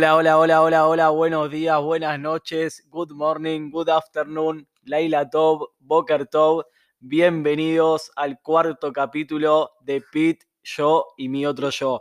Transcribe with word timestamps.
Hola, 0.00 0.16
hola, 0.16 0.38
hola, 0.38 0.62
hola, 0.62 0.86
hola, 0.86 1.08
buenos 1.10 1.50
días, 1.50 1.78
buenas 1.82 2.18
noches, 2.18 2.88
good 2.88 3.10
morning, 3.10 3.70
good 3.70 3.90
afternoon, 3.90 4.66
Laila 4.84 5.28
Tov, 5.28 5.72
Boker 5.78 6.26
Tov, 6.26 6.64
bienvenidos 7.00 8.10
al 8.16 8.40
cuarto 8.40 8.94
capítulo 8.94 9.72
de 9.82 10.00
Pete, 10.10 10.46
yo 10.62 11.08
y 11.18 11.28
mi 11.28 11.44
otro 11.44 11.68
yo. 11.68 12.00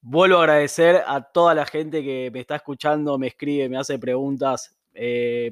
Vuelvo 0.00 0.38
a 0.38 0.40
agradecer 0.40 1.04
a 1.06 1.22
toda 1.22 1.54
la 1.54 1.64
gente 1.64 2.02
que 2.02 2.28
me 2.32 2.40
está 2.40 2.56
escuchando, 2.56 3.16
me 3.18 3.28
escribe, 3.28 3.68
me 3.68 3.78
hace 3.78 4.00
preguntas, 4.00 4.76
eh, 4.92 5.48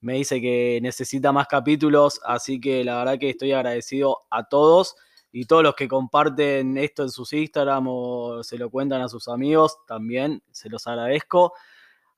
me 0.00 0.12
dice 0.12 0.42
que 0.42 0.78
necesita 0.82 1.32
más 1.32 1.46
capítulos, 1.46 2.20
así 2.22 2.60
que 2.60 2.84
la 2.84 2.98
verdad 2.98 3.18
que 3.18 3.30
estoy 3.30 3.52
agradecido 3.52 4.26
a 4.28 4.46
todos 4.46 4.94
y 5.32 5.46
todos 5.46 5.62
los 5.62 5.74
que 5.74 5.88
comparten 5.88 6.76
esto 6.76 7.02
en 7.02 7.10
sus 7.10 7.32
Instagram 7.32 7.86
o 7.88 8.42
se 8.42 8.58
lo 8.58 8.70
cuentan 8.70 9.00
a 9.00 9.08
sus 9.08 9.28
amigos, 9.28 9.78
también 9.86 10.42
se 10.52 10.68
los 10.68 10.86
agradezco. 10.86 11.54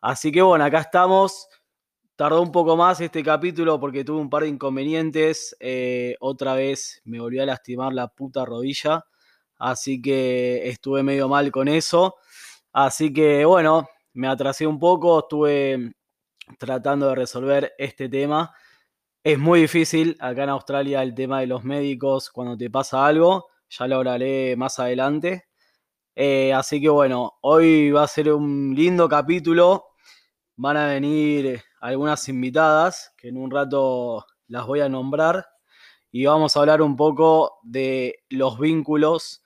Así 0.01 0.33
que 0.33 0.43
bueno, 0.43 0.65
acá 0.65 0.81
estamos. 0.81 1.49
Tardó 2.17 2.43
un 2.43 2.53
poco 2.53 2.77
más 2.77 3.01
este 3.01 3.23
capítulo 3.23 3.81
porque 3.81 4.05
tuve 4.05 4.21
un 4.21 4.29
par 4.31 4.43
de 4.43 4.49
inconvenientes. 4.49 5.57
Eh, 5.61 6.17
otra 6.21 6.55
vez 6.55 7.01
me 7.05 7.21
volví 7.21 7.39
a 7.39 7.47
lastimar 7.47 7.93
la 7.93 8.09
puta 8.09 8.45
rodilla. 8.45 9.05
Así 9.59 10.03
que 10.03 10.69
estuve 10.69 11.03
medio 11.03 11.29
mal 11.29 11.51
con 11.53 11.69
eso. 11.69 12.17
Así 12.73 13.13
que 13.13 13.45
bueno, 13.45 13.89
me 14.13 14.29
atrasé 14.29 14.67
un 14.67 14.79
poco. 14.79 15.21
Estuve 15.21 15.95
tratando 16.59 17.09
de 17.09 17.15
resolver 17.15 17.73
este 17.79 18.09
tema. 18.09 18.53
Es 19.27 19.39
muy 19.39 19.63
difícil 19.63 20.19
acá 20.21 20.45
en 20.45 20.51
Australia 20.51 21.03
el 21.03 21.15
tema 21.15 21.41
de 21.41 21.47
los 21.47 21.65
médicos 21.65 22.29
cuando 22.29 22.59
te 22.59 22.69
pasa 22.69 23.07
algo. 23.07 23.47
Ya 23.71 23.87
lo 23.87 23.97
hablaré 23.97 24.55
más 24.55 24.79
adelante. 24.79 25.47
Eh, 26.15 26.53
así 26.53 26.79
que 26.79 26.91
bueno, 26.91 27.33
hoy 27.41 27.91
va 27.91 28.03
a 28.03 28.07
ser 28.07 28.31
un 28.35 28.75
lindo 28.75 29.09
capítulo. 29.09 29.87
Van 30.57 30.77
a 30.77 30.89
venir 30.89 31.63
algunas 31.81 32.29
invitadas 32.29 33.15
que 33.17 33.29
en 33.29 33.39
un 33.39 33.51
rato 33.51 34.27
las 34.49 34.67
voy 34.67 34.81
a 34.81 34.91
nombrar. 34.91 35.47
Y 36.13 36.27
vamos 36.27 36.55
a 36.55 36.61
hablar 36.61 36.83
un 36.83 36.95
poco 36.95 37.61
de 37.63 38.25
los 38.29 38.59
vínculos 38.59 39.43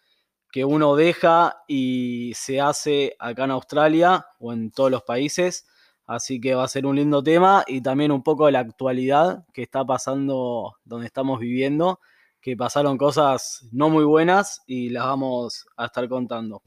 que 0.50 0.64
uno 0.64 0.96
deja 0.96 1.62
y 1.68 2.32
se 2.34 2.60
hace 2.60 3.14
acá 3.20 3.44
en 3.44 3.52
Australia 3.52 4.26
o 4.40 4.52
en 4.52 4.72
todos 4.72 4.90
los 4.90 5.04
países 5.04 5.68
Así 6.08 6.40
que 6.40 6.54
va 6.54 6.64
a 6.64 6.68
ser 6.68 6.86
un 6.86 6.96
lindo 6.96 7.22
tema 7.22 7.64
y 7.66 7.82
también 7.82 8.12
un 8.12 8.22
poco 8.22 8.46
de 8.46 8.52
la 8.52 8.60
actualidad 8.60 9.44
que 9.52 9.60
está 9.62 9.84
pasando 9.84 10.78
donde 10.82 11.06
estamos 11.06 11.38
viviendo, 11.38 12.00
que 12.40 12.56
pasaron 12.56 12.96
cosas 12.96 13.68
no 13.72 13.90
muy 13.90 14.04
buenas 14.04 14.62
y 14.66 14.88
las 14.88 15.04
vamos 15.04 15.66
a 15.76 15.84
estar 15.84 16.08
contando. 16.08 16.62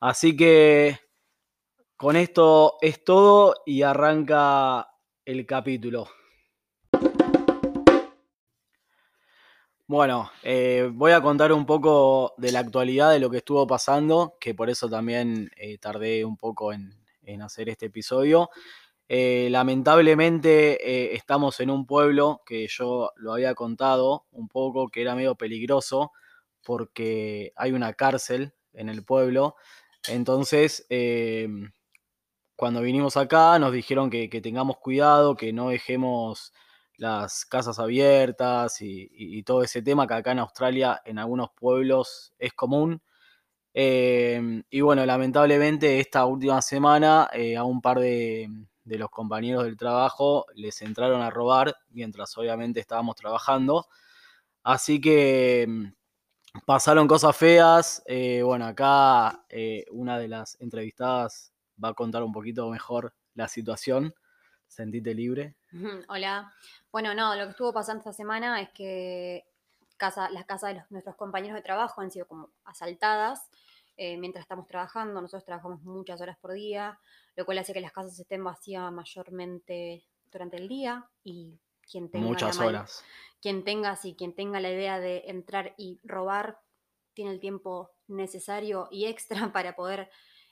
Así 0.00 0.36
que 0.36 0.98
con 1.96 2.14
esto 2.14 2.76
es 2.82 3.02
todo 3.04 3.54
y 3.64 3.80
arranca 3.80 4.86
el 5.24 5.46
capítulo. 5.46 6.06
Bueno, 9.86 10.30
eh, 10.42 10.90
voy 10.92 11.12
a 11.12 11.22
contar 11.22 11.54
un 11.54 11.64
poco 11.64 12.34
de 12.36 12.52
la 12.52 12.58
actualidad 12.58 13.12
de 13.12 13.18
lo 13.18 13.30
que 13.30 13.38
estuvo 13.38 13.66
pasando, 13.66 14.36
que 14.38 14.54
por 14.54 14.68
eso 14.68 14.90
también 14.90 15.50
eh, 15.56 15.78
tardé 15.78 16.22
un 16.26 16.36
poco 16.36 16.74
en, 16.74 17.03
en 17.24 17.42
hacer 17.42 17.68
este 17.68 17.86
episodio. 17.86 18.50
Eh, 19.08 19.48
lamentablemente 19.50 21.12
eh, 21.12 21.14
estamos 21.14 21.60
en 21.60 21.70
un 21.70 21.86
pueblo 21.86 22.42
que 22.46 22.66
yo 22.68 23.10
lo 23.16 23.34
había 23.34 23.54
contado 23.54 24.24
un 24.30 24.48
poco, 24.48 24.88
que 24.88 25.02
era 25.02 25.14
medio 25.14 25.34
peligroso 25.34 26.12
porque 26.64 27.52
hay 27.56 27.72
una 27.72 27.92
cárcel 27.94 28.54
en 28.72 28.88
el 28.88 29.04
pueblo. 29.04 29.56
Entonces, 30.08 30.86
em, 30.88 31.70
cuando 32.56 32.80
vinimos 32.82 33.16
acá 33.16 33.58
nos 33.58 33.72
dijeron 33.72 34.10
que, 34.10 34.28
tengamos 34.42 34.78
cuidado, 34.78 35.36
que 35.36 35.52
no 35.52 35.70
dejemos 35.70 36.52
las 36.96 37.44
casas 37.44 37.78
abiertas 37.78 38.80
y, 38.80 39.42
todo 39.44 39.62
ese 39.62 39.82
tema 39.82 40.06
que 40.06 40.14
acá 40.14 40.32
en 40.32 40.38
Australia 40.40 41.02
en 41.04 41.18
algunos 41.18 41.50
pueblos 41.52 42.34
es 42.38 42.52
común. 42.54 43.02
Em, 43.76 44.62
y 44.70 44.80
bueno, 44.82 45.04
lamentablemente 45.04 45.98
esta 45.98 46.24
última 46.26 46.62
semana 46.62 47.28
eh, 47.32 47.56
a 47.56 47.64
un 47.64 47.80
par 47.80 47.98
de, 47.98 48.48
los 48.84 49.10
compañeros 49.10 49.64
del 49.64 49.76
trabajo 49.76 50.46
les 50.54 50.80
entraron 50.82 51.20
a 51.22 51.30
robar 51.30 51.74
mientras 51.90 52.38
obviamente 52.38 52.78
estábamos 52.78 53.16
trabajando. 53.16 53.88
Así 54.62 55.00
que 55.00 55.62
em, 55.62 55.92
pasaron 56.64 57.08
cosas 57.08 57.36
feas. 57.36 58.02
Eh, 58.06 58.42
bueno, 58.44 58.66
acá 58.66 59.44
eh, 59.48 59.84
una 59.90 60.18
de 60.18 60.28
las 60.28 60.60
entrevistadas 60.60 61.52
va 61.82 61.88
a 61.88 61.94
contar 61.94 62.22
un 62.22 62.32
poquito 62.32 62.70
mejor 62.70 63.12
la 63.34 63.48
situación. 63.48 64.14
Sentite 64.68 65.14
libre. 65.14 65.56
Hola. 66.08 66.52
Bueno, 66.92 67.12
no, 67.12 67.34
lo 67.34 67.44
que 67.44 67.50
estuvo 67.50 67.72
pasando 67.72 67.98
esta 67.98 68.12
semana 68.12 68.60
es 68.60 68.70
que 68.70 69.44
casa, 69.96 70.30
las 70.30 70.44
casas 70.44 70.74
de 70.74 70.82
nuestros 70.90 71.16
compañeros 71.16 71.56
de 71.56 71.62
trabajo 71.62 72.00
han 72.00 72.12
sido 72.12 72.26
como 72.26 72.50
asaltadas 72.64 73.48
eh, 73.96 74.16
mientras 74.16 74.42
estamos 74.42 74.66
trabajando. 74.66 75.20
Nosotros 75.20 75.44
trabajamos 75.44 75.82
muchas 75.82 76.20
horas 76.20 76.36
por 76.38 76.52
día, 76.52 76.98
lo 77.36 77.44
cual 77.44 77.58
hace 77.58 77.72
que 77.72 77.80
las 77.80 77.92
casas 77.92 78.18
estén 78.18 78.42
vacías 78.42 78.90
mayormente 78.92 80.04
durante 80.30 80.56
el 80.56 80.68
día 80.68 81.08
y 81.22 81.60
quien 81.90 82.10
tenga 82.10 82.26
muchas 82.26 82.58
horas. 82.58 83.04
Quien 83.40 83.64
tenga, 83.64 83.94
sí, 83.96 84.14
quien 84.16 84.34
tenga 84.34 84.60
la 84.60 84.70
idea 84.70 84.98
de 84.98 85.24
entrar 85.26 85.74
y 85.76 86.00
robar 86.02 86.60
tiene 87.12 87.30
el 87.30 87.40
tiempo 87.40 87.90
necesario 88.08 88.88
y 88.90 89.06
extra 89.06 89.36
para 89.52 89.76
poder 89.76 90.10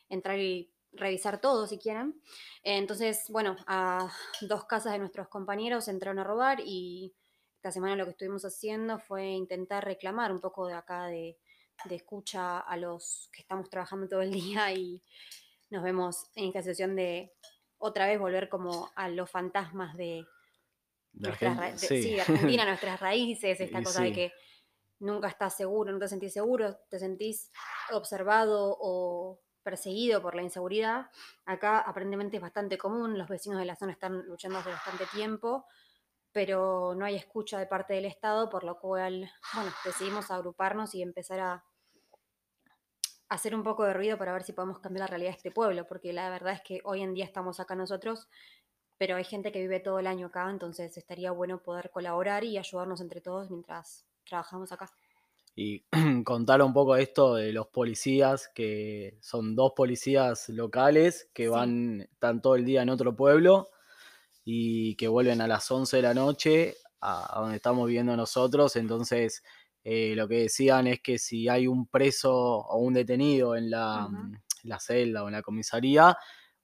entrar 0.09 0.39
y 0.39 0.73
revisar 0.93 1.41
todo 1.41 1.67
si 1.67 1.79
quieren. 1.79 2.21
Entonces, 2.63 3.25
bueno, 3.31 3.57
a 3.67 4.11
dos 4.43 4.65
casas 4.65 4.93
de 4.93 4.99
nuestros 4.99 5.29
compañeros 5.29 5.89
entraron 5.89 6.19
a 6.19 6.25
robar 6.25 6.61
y 6.65 7.15
esta 7.57 7.73
semana 7.73 7.97
lo 7.97 8.05
que 8.05 8.11
estuvimos 8.11 8.45
haciendo 8.45 8.99
fue 8.99 9.27
intentar 9.29 9.85
reclamar 9.85 10.33
un 10.33 10.41
poco 10.41 10.67
de 10.67 10.75
acá 10.75 11.07
de, 11.07 11.39
de 11.85 11.97
escucha 11.97 12.61
a 12.61 12.77
los 12.77 13.29
que 13.33 13.43
estamos 13.43 13.69
trabajando 13.71 14.09
todo 14.09 14.23
el 14.23 14.33
día 14.33 14.73
y 14.73 15.03
nos 15.71 15.83
vemos 15.83 16.27
en 16.35 16.47
esta 16.47 16.63
sesión 16.63 16.97
de 16.97 17.33
otra 17.79 18.07
vez 18.07 18.19
volver 18.19 18.49
como 18.49 18.91
a 18.95 19.09
los 19.09 19.31
fantasmas 19.31 19.97
de, 19.97 20.25
nuestras 21.13 21.81
sí. 21.81 22.19
Argentina, 22.21 22.65
nuestras 22.65 23.01
raíces, 23.01 23.61
esta 23.61 23.83
cosa 23.83 24.03
de 24.03 24.13
que 24.13 24.33
nunca 25.01 25.29
estás 25.29 25.57
seguro, 25.57 25.93
no 25.93 25.99
te 25.99 26.09
sentís 26.09 26.33
seguro, 26.33 26.77
te 26.89 26.99
sentís 26.99 27.51
observado 27.91 28.77
o 28.81 29.41
perseguido 29.63 30.23
por 30.23 30.35
la 30.35 30.43
inseguridad. 30.43 31.11
Acá 31.45 31.81
aparentemente 31.81 32.37
es 32.37 32.43
bastante 32.43 32.79
común, 32.79 33.19
los 33.19 33.29
vecinos 33.29 33.59
de 33.59 33.65
la 33.65 33.77
zona 33.77 33.93
están 33.93 34.27
luchando 34.27 34.59
hace 34.59 34.71
bastante 34.71 35.07
tiempo 35.13 35.67
pero 36.33 36.95
no 36.97 37.05
hay 37.05 37.15
escucha 37.15 37.59
de 37.59 37.67
parte 37.67 37.95
del 37.95 38.07
Estado, 38.07 38.49
por 38.49 38.65
lo 38.65 38.79
cual, 38.81 39.31
bueno, 39.55 39.71
decidimos 39.85 40.31
agruparnos 40.31 40.95
y 40.95 41.03
empezar 41.03 41.41
a 41.41 41.65
hacer 43.33 43.55
un 43.55 43.63
poco 43.63 43.85
de 43.85 43.95
ruido 43.95 44.19
para 44.19 44.33
ver 44.33 44.43
si 44.43 44.53
podemos 44.53 44.79
cambiar 44.79 45.03
la 45.03 45.07
realidad 45.07 45.31
de 45.31 45.37
este 45.37 45.51
pueblo, 45.51 45.87
porque 45.87 46.13
la 46.13 46.29
verdad 46.31 46.53
es 46.53 46.61
que 46.61 46.81
hoy 46.85 47.01
en 47.01 47.15
día 47.15 47.25
estamos 47.25 47.61
acá 47.61 47.75
nosotros, 47.75 48.29
pero 48.99 49.17
hay 49.17 49.25
gente 49.25 49.51
que 49.53 49.61
vive 49.61 49.81
todo 49.81 49.99
el 49.99 50.07
año 50.07 50.27
acá, 50.27 50.49
entonces 50.51 50.97
estaría 50.97 51.33
bueno 51.33 51.63
poder 51.63 51.91
colaborar 51.91 52.45
y 52.45 52.59
ayudarnos 52.59 53.01
entre 53.01 53.21
todos 53.21 53.51
mientras 53.51 54.05
trabajamos 54.25 54.71
acá. 54.71 54.91
Y 55.55 55.85
contar 56.25 56.63
un 56.63 56.73
poco 56.73 56.97
esto 56.97 57.35
de 57.35 57.53
los 57.53 57.69
policías, 57.69 58.49
que 58.55 59.19
son 59.21 59.57
dos 59.57 59.73
policías 59.75 60.49
locales 60.51 61.31
que 61.33 61.49
van, 61.49 62.03
están 62.03 62.43
todo 62.43 62.55
el 62.55 62.65
día 62.65 62.83
en 62.83 62.91
otro 62.91 63.17
pueblo 63.17 63.71
y 64.45 64.95
que 64.97 65.09
vuelven 65.09 65.41
a 65.41 65.49
las 65.49 65.71
11 65.71 65.97
de 65.97 66.03
la 66.03 66.15
noche 66.15 66.77
a, 67.01 67.41
donde 67.41 67.57
estamos 67.57 67.87
viviendo 67.87 68.17
nosotros. 68.17 68.77
Entonces, 68.77 69.43
eh, 69.85 70.15
lo 70.15 70.29
que 70.29 70.43
decían 70.43 70.87
es 70.87 71.01
que 71.01 71.19
si 71.19 71.49
hay 71.49 71.67
un 71.67 71.87
preso 71.87 72.33
o 72.35 72.79
un 72.79 72.95
detenido 72.95 73.57
en 73.57 73.71
la, 73.71 74.09
la, 74.63 74.79
celda 74.79 75.25
o 75.25 75.29
en 75.29 75.33
la 75.33 75.43
comisaría, 75.43 76.17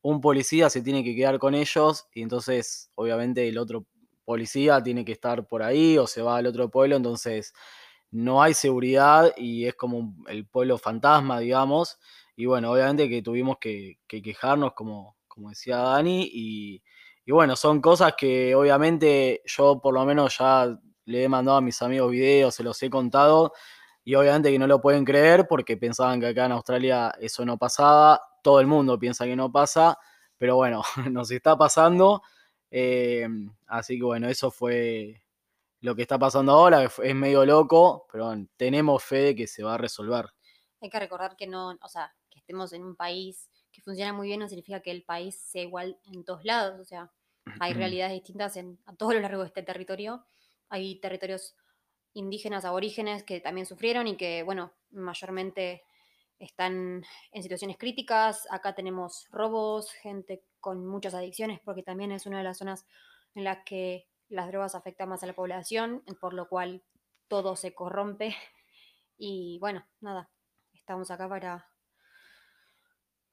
un 0.03 0.21
policía 0.21 0.71
se 0.71 0.83
tiene 0.83 1.03
que 1.03 1.17
quedar 1.17 1.39
con 1.39 1.55
ellos 1.55 2.07
y 2.15 2.23
entonces, 2.23 2.91
obviamente, 2.95 3.49
el 3.49 3.59
otro 3.59 3.87
policía 4.25 4.83
tiene 4.83 5.05
que 5.05 5.13
estar 5.13 5.47
por 5.47 5.63
ahí 5.63 5.99
o 5.99 6.07
se 6.07 6.23
va 6.23 6.37
al 6.37 6.47
otro 6.47 6.71
pueblo. 6.71 6.97
Entonces, 6.97 7.53
no 8.11 8.43
hay 8.43 8.55
seguridad 8.55 9.33
y 9.37 9.67
es 9.67 9.75
como 9.75 10.15
el 10.29 10.47
pueblo 10.47 10.79
fantasma, 10.79 11.41
digamos. 11.41 11.99
Y 12.37 12.47
bueno, 12.47 12.71
obviamente 12.73 13.09
que 13.09 13.23
tuvimos 13.23 13.59
que, 13.59 13.99
que 14.07 14.23
quejarnos, 14.23 14.75
como, 14.75 15.17
como 15.27 15.51
decía 15.51 15.79
Dani, 15.79 16.31
y, 16.33 16.83
y 17.27 17.33
bueno, 17.33 17.57
son 17.57 17.81
cosas 17.81 18.15
que 18.17 18.55
obviamente 18.55 19.43
yo 19.45 19.81
por 19.81 19.95
lo 19.95 20.05
menos 20.07 20.39
ya 20.39 20.79
le 21.09 21.25
he 21.25 21.29
mandado 21.29 21.59
a 21.59 21.61
mis 21.61 21.81
amigos 21.83 22.11
videos, 22.11 22.55
se 22.55 22.63
los 22.63 22.83
he 22.83 22.91
contado 22.91 23.53
y 24.05 24.15
obviamente 24.15 24.51
que 24.51 24.59
no 24.59 24.67
lo 24.67 24.81
pueden 24.81 25.05
creer 25.05 25.47
porque 25.49 25.77
pensaban 25.77 26.21
que 26.21 26.27
acá 26.29 26.47
en 26.47 26.53
Australia 26.53 27.13
eso 27.21 27.45
no 27.45 27.59
pasaba, 27.59 28.21
todo 28.43 28.61
el 28.61 28.67
mundo 28.67 28.99
piensa 28.99 29.25
que 29.25 29.37
no 29.37 29.51
pasa, 29.51 29.99
pero 30.37 30.57
bueno, 30.57 30.83
nos 31.11 31.31
está 31.31 31.57
pasando, 31.57 32.23
eh, 32.71 33.29
así 33.67 33.99
que 33.99 34.05
bueno, 34.05 34.29
eso 34.29 34.51
fue 34.51 35.23
lo 35.81 35.95
que 35.95 36.03
está 36.03 36.19
pasando 36.19 36.53
ahora, 36.53 36.85
es 36.85 37.15
medio 37.15 37.47
loco, 37.47 38.07
pero 38.11 38.35
tenemos 38.57 39.03
fe 39.03 39.17
de 39.17 39.37
que 39.37 39.47
se 39.47 39.63
va 39.63 39.75
a 39.75 39.79
resolver. 39.79 40.27
Hay 40.81 40.91
que 40.91 40.99
recordar 40.99 41.37
que 41.37 41.47
no, 41.47 41.71
o 41.81 41.89
sea, 41.89 42.15
que 42.31 42.39
estemos 42.39 42.73
en 42.73 42.85
un 42.85 42.97
país 42.97 43.49
que 43.73 43.83
funciona 43.83 44.13
muy 44.13 44.29
bien 44.29 44.41
no 44.41 44.49
significa 44.49 44.81
que 44.81 44.91
el 44.91 45.05
país 45.05 45.39
sea 45.41 45.63
igual 45.63 45.99
en 46.05 46.25
todos 46.25 46.45
lados. 46.45 46.81
O 46.81 46.85
sea, 46.85 47.13
hay 47.61 47.73
realidades 47.75 48.13
distintas 48.13 48.57
en, 48.57 48.79
a 48.87 48.95
todo 48.95 49.13
lo 49.13 49.21
largo 49.21 49.43
de 49.43 49.49
este 49.49 49.63
territorio. 49.63 50.25
Hay 50.69 51.01
territorios 51.01 51.57
indígenas, 52.15 52.65
aborígenes 52.65 53.23
que 53.25 53.41
también 53.41 53.67
sufrieron 53.67 54.07
y 54.07 54.17
que, 54.17 54.43
bueno, 54.43 54.73
mayormente 54.91 55.85
están 56.39 57.05
en 57.33 57.43
situaciones 57.43 57.77
críticas. 57.79 58.47
Acá 58.51 58.75
tenemos 58.75 59.27
robos, 59.31 59.93
gente 59.93 60.45
con 60.61 60.87
muchas 60.87 61.15
adicciones, 61.15 61.61
porque 61.65 61.83
también 61.83 62.13
es 62.13 62.27
una 62.27 62.39
de 62.39 62.45
las 62.45 62.59
zonas 62.59 62.87
en 63.35 63.45
las 63.45 63.59
que 63.65 64.09
las 64.29 64.49
drogas 64.49 64.75
afectan 64.75 65.09
más 65.09 65.23
a 65.23 65.27
la 65.27 65.35
población, 65.35 66.03
por 66.21 66.35
lo 66.35 66.49
cual 66.49 66.83
todo 67.29 67.57
se 67.57 67.75
corrompe. 67.75 68.35
Y 69.21 69.59
bueno, 69.59 69.85
nada, 70.01 70.31
estamos 70.73 71.11
acá 71.11 71.29
para 71.29 71.69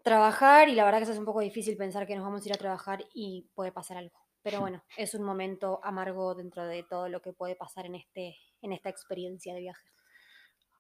trabajar 0.02 0.68
y 0.68 0.74
la 0.74 0.84
verdad 0.84 1.04
que 1.04 1.12
es 1.12 1.18
un 1.20 1.26
poco 1.26 1.42
difícil 1.42 1.78
pensar 1.78 2.08
que 2.08 2.16
nos 2.16 2.24
vamos 2.24 2.44
a 2.44 2.50
ir 2.50 2.54
a 2.54 2.58
trabajar 2.58 3.06
y 3.14 3.52
puede 3.54 3.72
pasar 3.72 3.98
algo. 3.98 4.25
Pero 4.46 4.60
bueno, 4.60 4.84
es 4.96 5.16
un 5.16 5.24
momento 5.24 5.80
amargo 5.84 6.36
dentro 6.36 6.68
de 6.68 6.84
todo 6.84 7.10
lo 7.10 7.20
que 7.20 7.34
puede 7.34 7.56
pasar 7.56 7.88
en, 7.88 7.96
este, 7.96 8.38
en 8.62 8.74
esta 8.74 8.90
experiencia 8.90 9.56
de 9.56 9.62
viaje. 9.62 9.90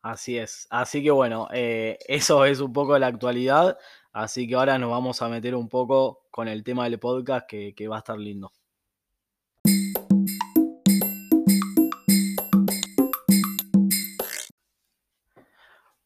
Así 0.04 0.38
es. 0.38 0.68
Así 0.70 1.02
que 1.02 1.10
bueno, 1.10 1.48
eh, 1.52 1.98
eso 2.08 2.46
es 2.46 2.60
un 2.60 2.72
poco 2.72 3.00
la 3.00 3.08
actualidad. 3.08 3.76
Así 4.14 4.48
que 4.48 4.54
ahora 4.54 4.78
nos 4.78 4.92
vamos 4.92 5.20
a 5.24 5.30
meter 5.30 5.56
un 5.56 5.68
poco 5.68 6.28
con 6.30 6.48
el 6.48 6.64
tema 6.64 6.84
del 6.84 7.00
podcast 7.00 7.48
que, 7.48 7.88
va 7.88 7.96
a 7.96 8.00
estar 8.00 8.20
lindo. 8.20 8.52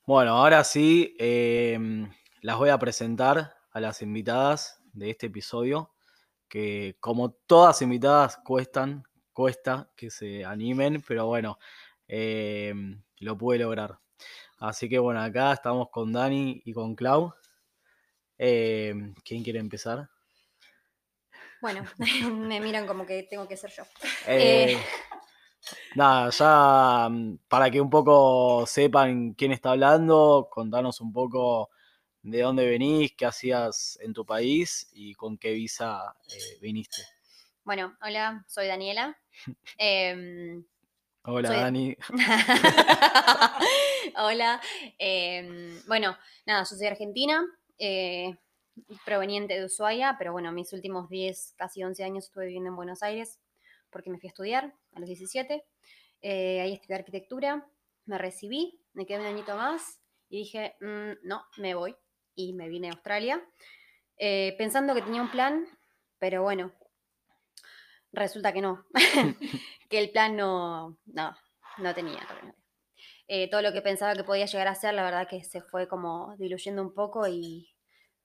Bueno, 0.05 0.37
ahora 0.37 0.63
sí, 0.63 1.13
em, 1.19 2.09
las 2.39 2.57
voy 2.57 2.69
a 2.69 2.79
presentar 2.79 3.57
a 3.69 3.81
las 3.81 4.01
invitadas 4.01 4.81
de 4.93 5.09
este 5.09 5.27
episodio, 5.27 5.91
que 6.49 6.97
como 6.99 7.31
todas 7.31 7.81
invitadas 7.81 8.37
cuestan, 8.43 9.03
cuesta 9.31 9.89
que 9.95 10.09
se 10.09 10.43
animen, 10.43 11.01
pero 11.07 11.27
bueno, 11.27 11.59
em, 12.07 13.01
lo 13.19 13.37
pude 13.37 13.59
lograr. 13.59 13.99
Así 14.57 14.89
que 14.89 14.99
bueno, 14.99 15.21
acá 15.21 15.53
estamos 15.53 15.89
con 15.89 16.11
Dani 16.11 16.61
y 16.65 16.73
con 16.73 16.95
Clau. 16.95 17.33
Eh, 18.37 18.93
¿Quién 19.23 19.43
quiere 19.43 19.59
empezar? 19.59 20.09
Bueno, 21.61 21.83
me 22.49 22.59
miran 22.59 22.87
como 22.87 23.05
que 23.05 23.23
tengo 23.23 23.47
que 23.47 23.57
ser 23.57 23.71
yo. 23.71 23.83
Eh, 24.27 24.73
eh. 24.73 24.77
Nada, 25.95 26.29
ya 26.29 27.09
mm, 27.09 27.39
para 27.47 27.69
que 27.69 27.81
un 27.81 27.89
poco 27.89 28.65
sepan 28.65 29.33
quién 29.33 29.51
está 29.51 29.71
hablando, 29.71 30.47
contanos 30.49 31.01
un 31.01 31.11
poco 31.11 31.69
de 32.21 32.41
dónde 32.41 32.69
venís, 32.69 33.13
qué 33.15 33.25
hacías 33.25 33.97
en 34.01 34.13
tu 34.13 34.25
país 34.25 34.89
y 34.93 35.15
con 35.15 35.37
qué 35.37 35.53
visa 35.53 36.15
viniste. 36.61 37.01
Bueno, 37.63 37.97
hola, 38.01 38.45
soy 38.47 38.67
Daniela. 38.67 39.17
Em, 39.77 40.65
Hola, 41.23 41.51
Dani. 41.51 41.95
Hola. 44.15 44.61
Em, 44.97 45.81
bueno, 45.87 46.17
nada, 46.45 46.63
yo 46.63 46.75
soy 46.75 46.87
argentina, 46.87 47.45
eh, 47.77 48.37
proveniente 49.05 49.59
de 49.59 49.65
Ushuaia, 49.65 50.15
pero 50.17 50.31
bueno, 50.31 50.51
mis 50.51 50.73
últimos 50.73 51.09
10, 51.09 51.53
casi 51.57 51.83
11 51.83 52.03
años 52.03 52.25
estuve 52.25 52.45
viviendo 52.45 52.69
en 52.69 52.75
Buenos 52.75 53.03
Aires 53.03 53.39
porque 53.89 54.09
me 54.09 54.17
fui 54.17 54.27
a 54.27 54.31
estudiar 54.31 54.73
a 54.93 54.99
los 54.99 55.07
17. 55.07 55.65
Eh, 56.21 56.61
ahí 56.61 56.73
estudié 56.73 56.95
arquitectura, 56.95 57.67
me 58.05 58.17
recibí, 58.17 58.81
me 58.93 59.05
quedé 59.05 59.19
un 59.19 59.27
añito 59.27 59.55
más 59.55 60.01
y 60.29 60.39
dije, 60.39 60.75
mm, 60.81 61.27
no, 61.27 61.43
me 61.57 61.75
voy. 61.75 61.95
Y 62.39 62.53
me 62.53 62.69
vine 62.69 62.87
a 62.87 62.93
Australia, 62.93 63.45
eh, 64.15 64.55
pensando 64.57 64.95
que 64.95 65.01
tenía 65.01 65.21
un 65.21 65.29
plan, 65.29 65.67
pero 66.19 66.41
bueno, 66.41 66.71
resulta 68.13 68.53
que 68.53 68.61
no, 68.61 68.85
que 69.89 69.99
el 69.99 70.09
plan 70.11 70.37
no, 70.37 70.97
no, 71.07 71.35
no 71.79 71.93
tenía. 71.93 72.25
Eh, 73.27 73.49
todo 73.49 73.61
lo 73.61 73.73
que 73.73 73.81
pensaba 73.81 74.15
que 74.15 74.23
podía 74.23 74.45
llegar 74.45 74.69
a 74.69 74.75
ser, 74.75 74.93
la 74.93 75.03
verdad 75.03 75.27
que 75.27 75.43
se 75.43 75.59
fue 75.59 75.89
como 75.89 76.33
diluyendo 76.37 76.81
un 76.81 76.93
poco 76.93 77.27
y 77.27 77.75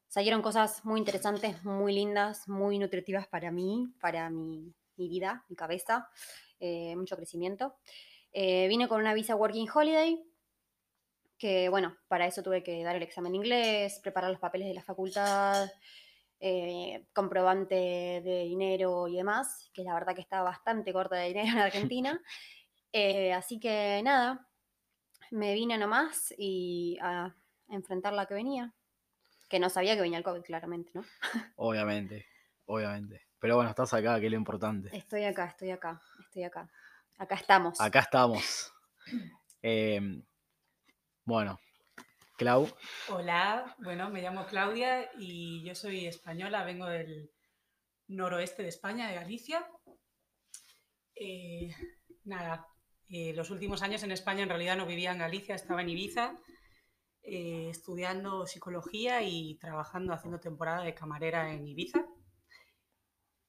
salieron 0.06 0.42
cosas 0.42 0.84
muy 0.84 1.00
interesantes, 1.00 1.64
muy 1.64 1.92
lindas, 1.92 2.48
muy 2.48 2.78
nutritivas 2.78 3.26
para 3.26 3.50
mí, 3.50 3.92
para 4.00 4.30
mi, 4.30 4.76
vida, 4.96 5.44
mi 5.48 5.56
cabeza, 5.56 6.08
eh, 6.60 6.94
mucho 6.94 7.16
crecimiento. 7.16 7.74
Vine 8.32 8.86
con 8.86 9.00
una 9.00 9.12
visa 9.12 9.34
Working 9.34 9.68
Holiday, 9.74 10.24
que 11.44 11.68
bueno, 11.68 11.94
para 12.08 12.26
eso 12.26 12.42
tuve 12.42 12.62
que 12.62 12.82
dar 12.82 12.96
el 12.96 13.02
examen 13.02 13.32
de 13.32 13.36
inglés, 13.36 14.00
preparar 14.02 14.30
los 14.30 14.40
papeles 14.40 14.66
de 14.66 14.72
la 14.72 14.82
facultad, 14.82 15.70
eh, 16.40 17.06
comprobante 17.12 17.74
de 17.74 18.44
dinero 18.44 19.06
y 19.08 19.16
demás, 19.16 19.68
que 19.74 19.84
la 19.84 19.92
verdad 19.92 20.14
que 20.14 20.22
estaba 20.22 20.44
bastante 20.44 20.90
corta 20.90 21.16
de 21.16 21.28
dinero 21.28 21.48
en 21.48 21.58
Argentina. 21.58 22.20
Eh, 22.96 23.32
así 23.32 23.58
que 23.58 24.00
nada, 24.04 24.48
me 25.32 25.52
vine 25.52 25.76
nomás 25.76 26.32
y 26.38 26.96
a 27.02 27.34
enfrentar 27.68 28.12
la 28.12 28.26
que 28.26 28.34
venía, 28.34 28.72
que 29.48 29.58
no 29.58 29.68
sabía 29.68 29.96
que 29.96 30.02
venía 30.02 30.18
el 30.18 30.22
COVID, 30.22 30.42
claramente, 30.42 30.92
¿no? 30.94 31.04
Obviamente, 31.56 32.24
obviamente. 32.66 33.22
Pero 33.40 33.56
bueno, 33.56 33.70
estás 33.70 33.92
acá, 33.94 34.20
que 34.20 34.26
es 34.26 34.30
lo 34.30 34.38
importante. 34.38 34.96
Estoy 34.96 35.24
acá, 35.24 35.46
estoy 35.46 35.72
acá, 35.72 36.00
estoy 36.20 36.44
acá. 36.44 36.70
Acá 37.18 37.34
estamos. 37.34 37.80
Acá 37.80 37.98
estamos. 37.98 38.72
Em, 39.60 40.22
bueno, 41.24 41.58
Clau. 42.36 42.68
Hola, 43.08 43.76
bueno, 43.78 44.10
me 44.10 44.20
llamo 44.20 44.46
Claudia 44.46 45.10
y 45.18 45.62
yo 45.64 45.74
soy 45.74 46.06
española, 46.06 46.64
vengo 46.64 46.86
del 46.86 47.30
noroeste 48.08 48.62
de 48.62 48.68
España, 48.68 49.08
de 49.08 49.14
Galicia. 49.14 49.66
Eh, 51.14 51.74
nada, 52.24 52.66
eh, 53.08 53.32
los 53.34 53.50
últimos 53.50 53.82
años 53.82 54.02
en 54.02 54.12
España 54.12 54.42
en 54.42 54.48
realidad 54.48 54.76
no 54.76 54.86
vivía 54.86 55.12
en 55.12 55.18
Galicia, 55.18 55.54
estaba 55.54 55.82
en 55.82 55.90
Ibiza, 55.90 56.38
eh, 57.22 57.68
estudiando 57.70 58.46
psicología 58.46 59.22
y 59.22 59.56
trabajando, 59.58 60.12
haciendo 60.12 60.40
temporada 60.40 60.82
de 60.82 60.94
camarera 60.94 61.52
en 61.52 61.66
Ibiza. 61.66 62.04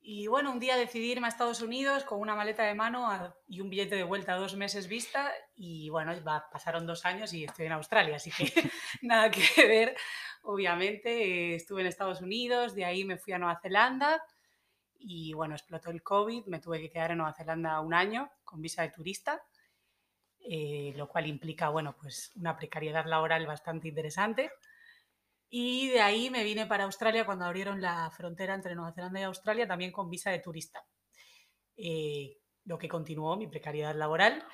Y 0.08 0.28
bueno, 0.28 0.52
un 0.52 0.60
día 0.60 0.78
decidí 0.78 1.14
irme 1.14 1.26
a 1.26 1.30
Estados 1.30 1.62
Unidos 1.62 2.04
con 2.04 2.20
una 2.20 2.36
maleta 2.36 2.62
de 2.62 2.76
mano 2.76 3.10
y 3.48 3.60
un 3.60 3.72
billete 3.72 3.96
de 3.96 4.04
vuelta 4.04 4.36
a 4.36 4.38
dos 4.38 4.56
meses 4.56 4.88
vista. 4.88 5.34
Y 5.56 5.90
bueno, 5.90 6.14
pasaron 6.52 6.86
dos 6.86 7.06
años 7.06 7.34
y 7.34 7.46
estoy 7.46 7.66
en 7.66 7.72
Australia, 7.72 8.18
así 8.18 8.30
que 8.30 8.46
nada 9.02 9.32
que 9.32 9.68
ver. 9.68 9.98
Obviamente, 10.44 11.56
estuve 11.56 11.82
en 11.82 11.88
Estados 11.88 12.22
Unidos, 12.22 12.76
de 12.76 12.86
ahí 12.86 13.04
me 13.04 13.18
fui 13.18 13.34
a 13.34 13.40
Nueva 13.40 13.60
Zelanda 13.60 14.22
y 15.00 15.34
bueno, 15.34 15.56
explotó 15.56 15.90
el 15.90 16.04
COVID, 16.04 16.46
me 16.46 16.60
tuve 16.60 16.82
que 16.82 16.92
quedar 16.92 17.10
en 17.10 17.18
Nueva 17.18 17.34
Zelanda 17.34 17.80
un 17.80 17.96
año 17.96 18.30
con 18.44 18.62
visa 18.62 18.84
de 18.84 18.92
turista, 18.92 19.42
eh, 20.40 20.94
lo 20.96 21.08
cual 21.08 21.26
implica, 21.26 21.70
bueno, 21.70 21.96
pues 22.00 22.32
una 22.36 22.56
precariedad 22.56 23.08
laboral 23.08 23.48
bastante 23.48 23.88
interesante. 23.88 24.52
Y 25.58 25.88
de 25.88 26.02
ahí 26.02 26.30
me 26.30 26.44
vine 26.44 26.66
para 26.66 26.84
Australia 26.84 27.26
cuando 27.26 27.46
abrieron 27.46 27.80
la 27.80 28.12
frontera 28.12 28.54
entre 28.54 28.76
Nueva 28.76 28.92
Zelanda 28.92 29.22
y 29.22 29.24
Australia, 29.24 29.66
también 29.66 29.94
con 29.94 30.10
visa 30.10 30.30
de 30.30 30.40
turista. 30.40 30.84
Eh, 31.78 32.40
lo 32.66 32.78
que 32.78 32.90
continuó 32.90 33.38
mi 33.38 33.48
precariedad 33.48 33.96
laboral. 33.96 34.46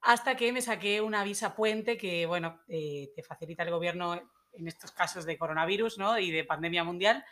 Hasta 0.00 0.36
que 0.36 0.52
me 0.52 0.60
saqué 0.60 1.00
una 1.00 1.22
visa 1.22 1.54
puente 1.54 1.96
que, 1.96 2.26
bueno, 2.26 2.62
eh, 2.66 3.12
te 3.14 3.22
facilita 3.22 3.62
el 3.62 3.70
gobierno 3.70 4.20
en 4.54 4.66
estos 4.66 4.90
casos 4.90 5.24
de 5.24 5.38
coronavirus 5.38 5.98
¿no? 5.98 6.18
y 6.18 6.32
de 6.32 6.42
pandemia 6.42 6.82
mundial, 6.82 7.24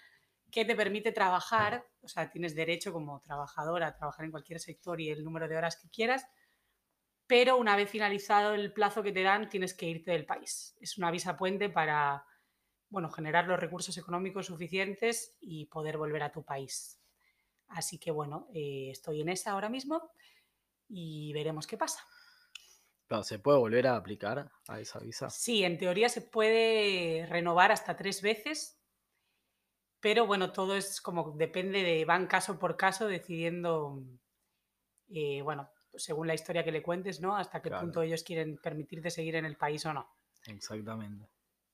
que 0.53 0.65
te 0.65 0.77
permite 0.77 1.11
trabajar, 1.11 1.85
o 2.03 2.07
sea, 2.07 2.31
tienes 2.31 2.55
derecho 2.55 2.93
como 2.93 3.21
trabajadora 3.21 3.89
a 3.89 3.97
trabajar 3.97 4.27
en 4.27 4.31
cualquier 4.31 4.61
sector 4.61 5.01
y 5.01 5.11
el 5.11 5.25
número 5.25 5.49
de 5.49 5.57
horas 5.57 5.77
que 5.77 5.91
quieras, 5.91 6.25
pero 7.27 7.57
una 7.57 7.75
vez 7.75 7.91
finalizado 7.91 8.55
el 8.55 8.73
plazo 8.73 9.03
que 9.03 9.11
te 9.11 9.25
dan, 9.25 9.49
tienes 9.49 9.75
que 9.75 9.87
irte 9.87 10.13
del 10.13 10.25
país. 10.25 10.77
Es 10.81 10.99
una 10.99 11.11
visa 11.11 11.37
puente 11.37 11.69
para 11.69 12.25
bueno, 12.93 13.11
generar 13.11 13.47
los 13.47 13.59
recursos 13.59 13.97
económicos 13.97 14.47
suficientes 14.47 15.35
y 15.41 15.65
poder 15.67 15.97
volver 15.97 16.23
a 16.23 16.31
tu 16.31 16.45
país. 16.45 17.01
Así 17.69 17.99
que 17.99 18.11
bueno, 18.11 18.49
eh, 18.53 18.91
estoy 18.91 19.23
en 19.23 19.31
esa 19.31 19.53
ahora 19.53 19.71
mismo 19.71 20.11
y 20.89 21.33
veremos 21.33 21.67
qué 21.67 21.79
pasa. 21.79 22.05
¿Se 23.23 23.39
puede 23.39 23.59
volver 23.59 23.87
a 23.87 23.97
aplicar 23.97 24.51
a 24.69 24.81
esa 24.81 24.99
visa? 24.99 25.31
Sí, 25.31 25.65
en 25.65 25.79
teoría 25.79 26.11
se 26.11 26.21
puede 26.21 27.27
renovar 27.27 27.73
hasta 27.73 27.97
tres 27.97 28.21
veces, 28.21 28.79
pero 30.01 30.27
bueno, 30.27 30.53
todo 30.53 30.77
es 30.77 31.01
como 31.01 31.33
depende 31.33 31.83
de, 31.83 32.05
van 32.05 32.27
caso 32.27 32.59
por 32.59 32.77
caso 32.77 33.07
decidiendo, 33.07 34.03
eh, 35.09 35.41
bueno, 35.41 35.71
según 35.95 36.27
la 36.27 36.35
historia 36.35 36.65
que 36.65 36.73
le 36.73 36.83
cuentes, 36.83 37.21
¿no? 37.21 37.37
Hasta 37.37 37.63
qué 37.63 37.71
punto 37.71 38.03
ellos 38.03 38.23
quieren 38.23 38.59
permitirte 38.59 39.11
seguir 39.11 39.37
en 39.37 39.47
el 39.47 39.57
país 39.57 39.85
o 39.87 39.95
no. 39.95 40.11
Exactamente 40.47 41.32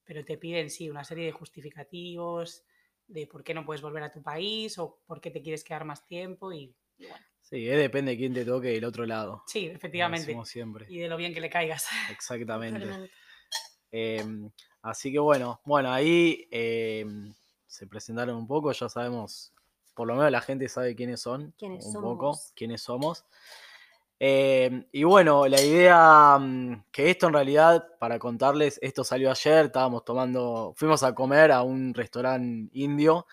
pero 0.09 0.25
te 0.25 0.39
piden, 0.39 0.71
sí, 0.71 0.89
una 0.89 1.05
serie 1.05 1.27
de 1.27 1.33
justificativos 1.33 2.65
de 3.07 3.27
por 3.27 3.45
qué 3.45 3.53
no 3.53 3.67
puedes 3.67 3.83
volver 3.83 4.03
a 4.03 4.11
tu 4.11 4.23
país 4.23 4.79
o 4.79 5.03
por 5.07 5.21
qué 5.21 5.31
te 5.31 5.43
quieres 5.43 5.63
quedar 5.63 5.85
más 5.85 6.07
tiempo 6.07 6.51
y, 6.51 6.75
bueno. 6.97 7.27
Sí, 7.43 7.63
depende 7.65 8.13
de 8.13 8.17
quién 8.17 8.33
te 8.33 8.47
toque 8.47 8.69
del 8.69 8.85
otro 8.87 9.05
lado. 9.05 9.43
Sí, 9.47 9.67
efectivamente. 9.67 10.35
siempre. 10.47 10.87
Y 10.89 10.99
de 10.99 11.09
lo 11.09 11.19
bien 11.19 11.35
que 11.35 11.41
le 11.43 11.51
caigas. 11.51 11.87
Exactamente. 12.11 13.11
Em, 13.91 14.51
así 14.81 15.13
que 15.13 15.19
bueno, 15.19 15.61
bueno, 15.65 15.93
ahí 15.93 16.49
em, 16.51 17.35
se 17.67 17.87
presentaron 17.87 18.37
un 18.37 18.47
poco, 18.47 18.73
ya 18.73 18.89
sabemos, 18.89 19.53
por 19.95 20.09
lo 20.09 20.15
menos 20.15 20.33
la 20.33 20.41
gente 20.41 20.71
sabe 20.71 20.97
quiénes 20.97 21.21
son, 21.21 21.53
¿Quiénes 21.59 21.85
un 21.85 21.93
somos? 21.93 22.13
poco, 22.15 22.39
quiénes 22.55 22.81
somos. 22.81 23.27
Eh, 24.21 24.87
y 24.91 25.05
bueno, 25.05 25.47
la 25.47 25.61
idea, 25.61 26.37
mm, 26.41 26.87
que 26.91 27.11
esto 27.11 27.29
en 27.29 27.35
realidad, 27.35 27.87
para 28.01 28.19
contarles, 28.19 28.79
esto 28.83 29.05
salió 29.05 29.31
ayer, 29.31 29.67
estábamos 29.67 30.05
tomando, 30.05 30.75
fuimos 30.77 31.03
a 31.05 31.15
comer 31.15 31.53
a 31.53 31.63
un 31.63 31.95
restaurante 31.95 32.69
indio, 32.73 33.27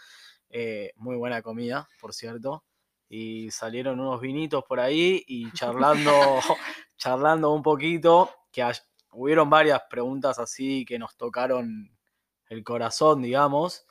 eh, 0.50 0.92
muy 0.98 1.16
buena 1.16 1.42
comida, 1.42 1.88
por 2.00 2.14
cierto, 2.14 2.64
y 3.10 3.50
salieron 3.52 4.00
unos 4.00 4.22
vinitos 4.22 4.64
por 4.66 4.80
ahí 4.80 5.24
y 5.28 5.52
charlando, 5.54 6.04
charlando 6.98 7.52
un 7.52 7.64
poquito, 7.64 8.30
que 8.52 8.62
hay- 8.64 8.76
hubieron 9.12 9.50
varias 9.50 9.82
preguntas 9.90 10.38
así 10.40 10.86
que 10.86 11.00
nos 11.00 11.16
tocaron 11.18 11.90
el 12.50 12.64
corazón, 12.64 13.22
digamos. 13.24 13.86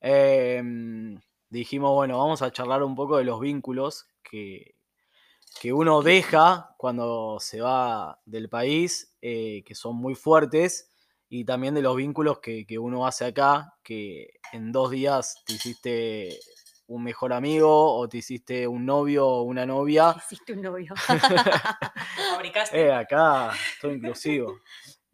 Em, 0.00 1.20
dijimos, 1.48 1.92
bueno, 1.94 2.18
vamos 2.18 2.42
a 2.42 2.50
charlar 2.50 2.82
un 2.82 2.96
poco 2.96 3.18
de 3.18 3.24
los 3.24 3.38
vínculos 3.40 4.06
que, 4.22 4.74
que 5.60 5.72
uno 5.72 6.02
deja 6.02 6.74
cuando 6.76 7.38
se 7.40 7.60
va 7.60 8.20
del 8.24 8.48
país, 8.48 9.16
eh, 9.20 9.62
que 9.64 9.74
son 9.74 9.96
muy 9.96 10.14
fuertes, 10.14 10.90
y 11.28 11.44
también 11.44 11.74
de 11.74 11.82
los 11.82 11.96
vínculos 11.96 12.40
que, 12.40 12.66
que 12.66 12.78
uno 12.78 13.06
hace 13.06 13.24
acá, 13.24 13.74
que 13.82 14.34
en 14.52 14.70
dos 14.70 14.90
días 14.90 15.42
te 15.46 15.54
hiciste 15.54 16.38
un 16.86 17.02
mejor 17.02 17.32
amigo 17.32 17.96
o 17.96 18.08
te 18.08 18.18
hiciste 18.18 18.66
un 18.66 18.84
novio 18.84 19.26
o 19.26 19.42
una 19.42 19.64
novia. 19.64 20.14
Hiciste 20.18 20.52
un 20.52 20.62
novio. 20.62 20.92
Fabricaste. 22.34 22.80
Eh, 22.80 22.92
acá, 22.92 23.52
todo 23.80 23.92
inclusivo. 23.92 24.58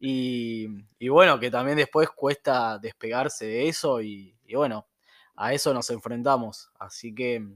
Y, 0.00 0.66
y 0.98 1.08
bueno, 1.08 1.38
que 1.38 1.50
también 1.50 1.76
después 1.76 2.10
cuesta 2.10 2.78
despegarse 2.78 3.46
de 3.46 3.68
eso 3.68 4.00
y, 4.00 4.36
y 4.44 4.54
bueno, 4.54 4.88
a 5.36 5.52
eso 5.52 5.72
nos 5.72 5.90
enfrentamos. 5.90 6.70
Así 6.78 7.14
que, 7.14 7.46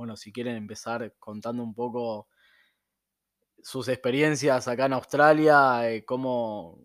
bueno, 0.00 0.16
si 0.16 0.32
quieren 0.32 0.56
empezar 0.56 1.12
contando 1.18 1.62
un 1.62 1.74
poco 1.74 2.26
sus 3.62 3.86
experiencias 3.88 4.66
acá 4.66 4.86
en 4.86 4.94
Australia, 4.94 5.90
eh, 5.90 6.06
cómo, 6.06 6.78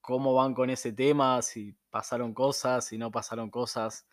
cómo 0.00 0.32
van 0.32 0.54
con 0.54 0.70
ese 0.70 0.94
tema, 0.94 1.42
si 1.42 1.76
pasaron 1.90 2.32
cosas, 2.32 2.86
si 2.86 2.96
no 2.96 3.10
pasaron 3.10 3.50
cosas, 3.50 4.06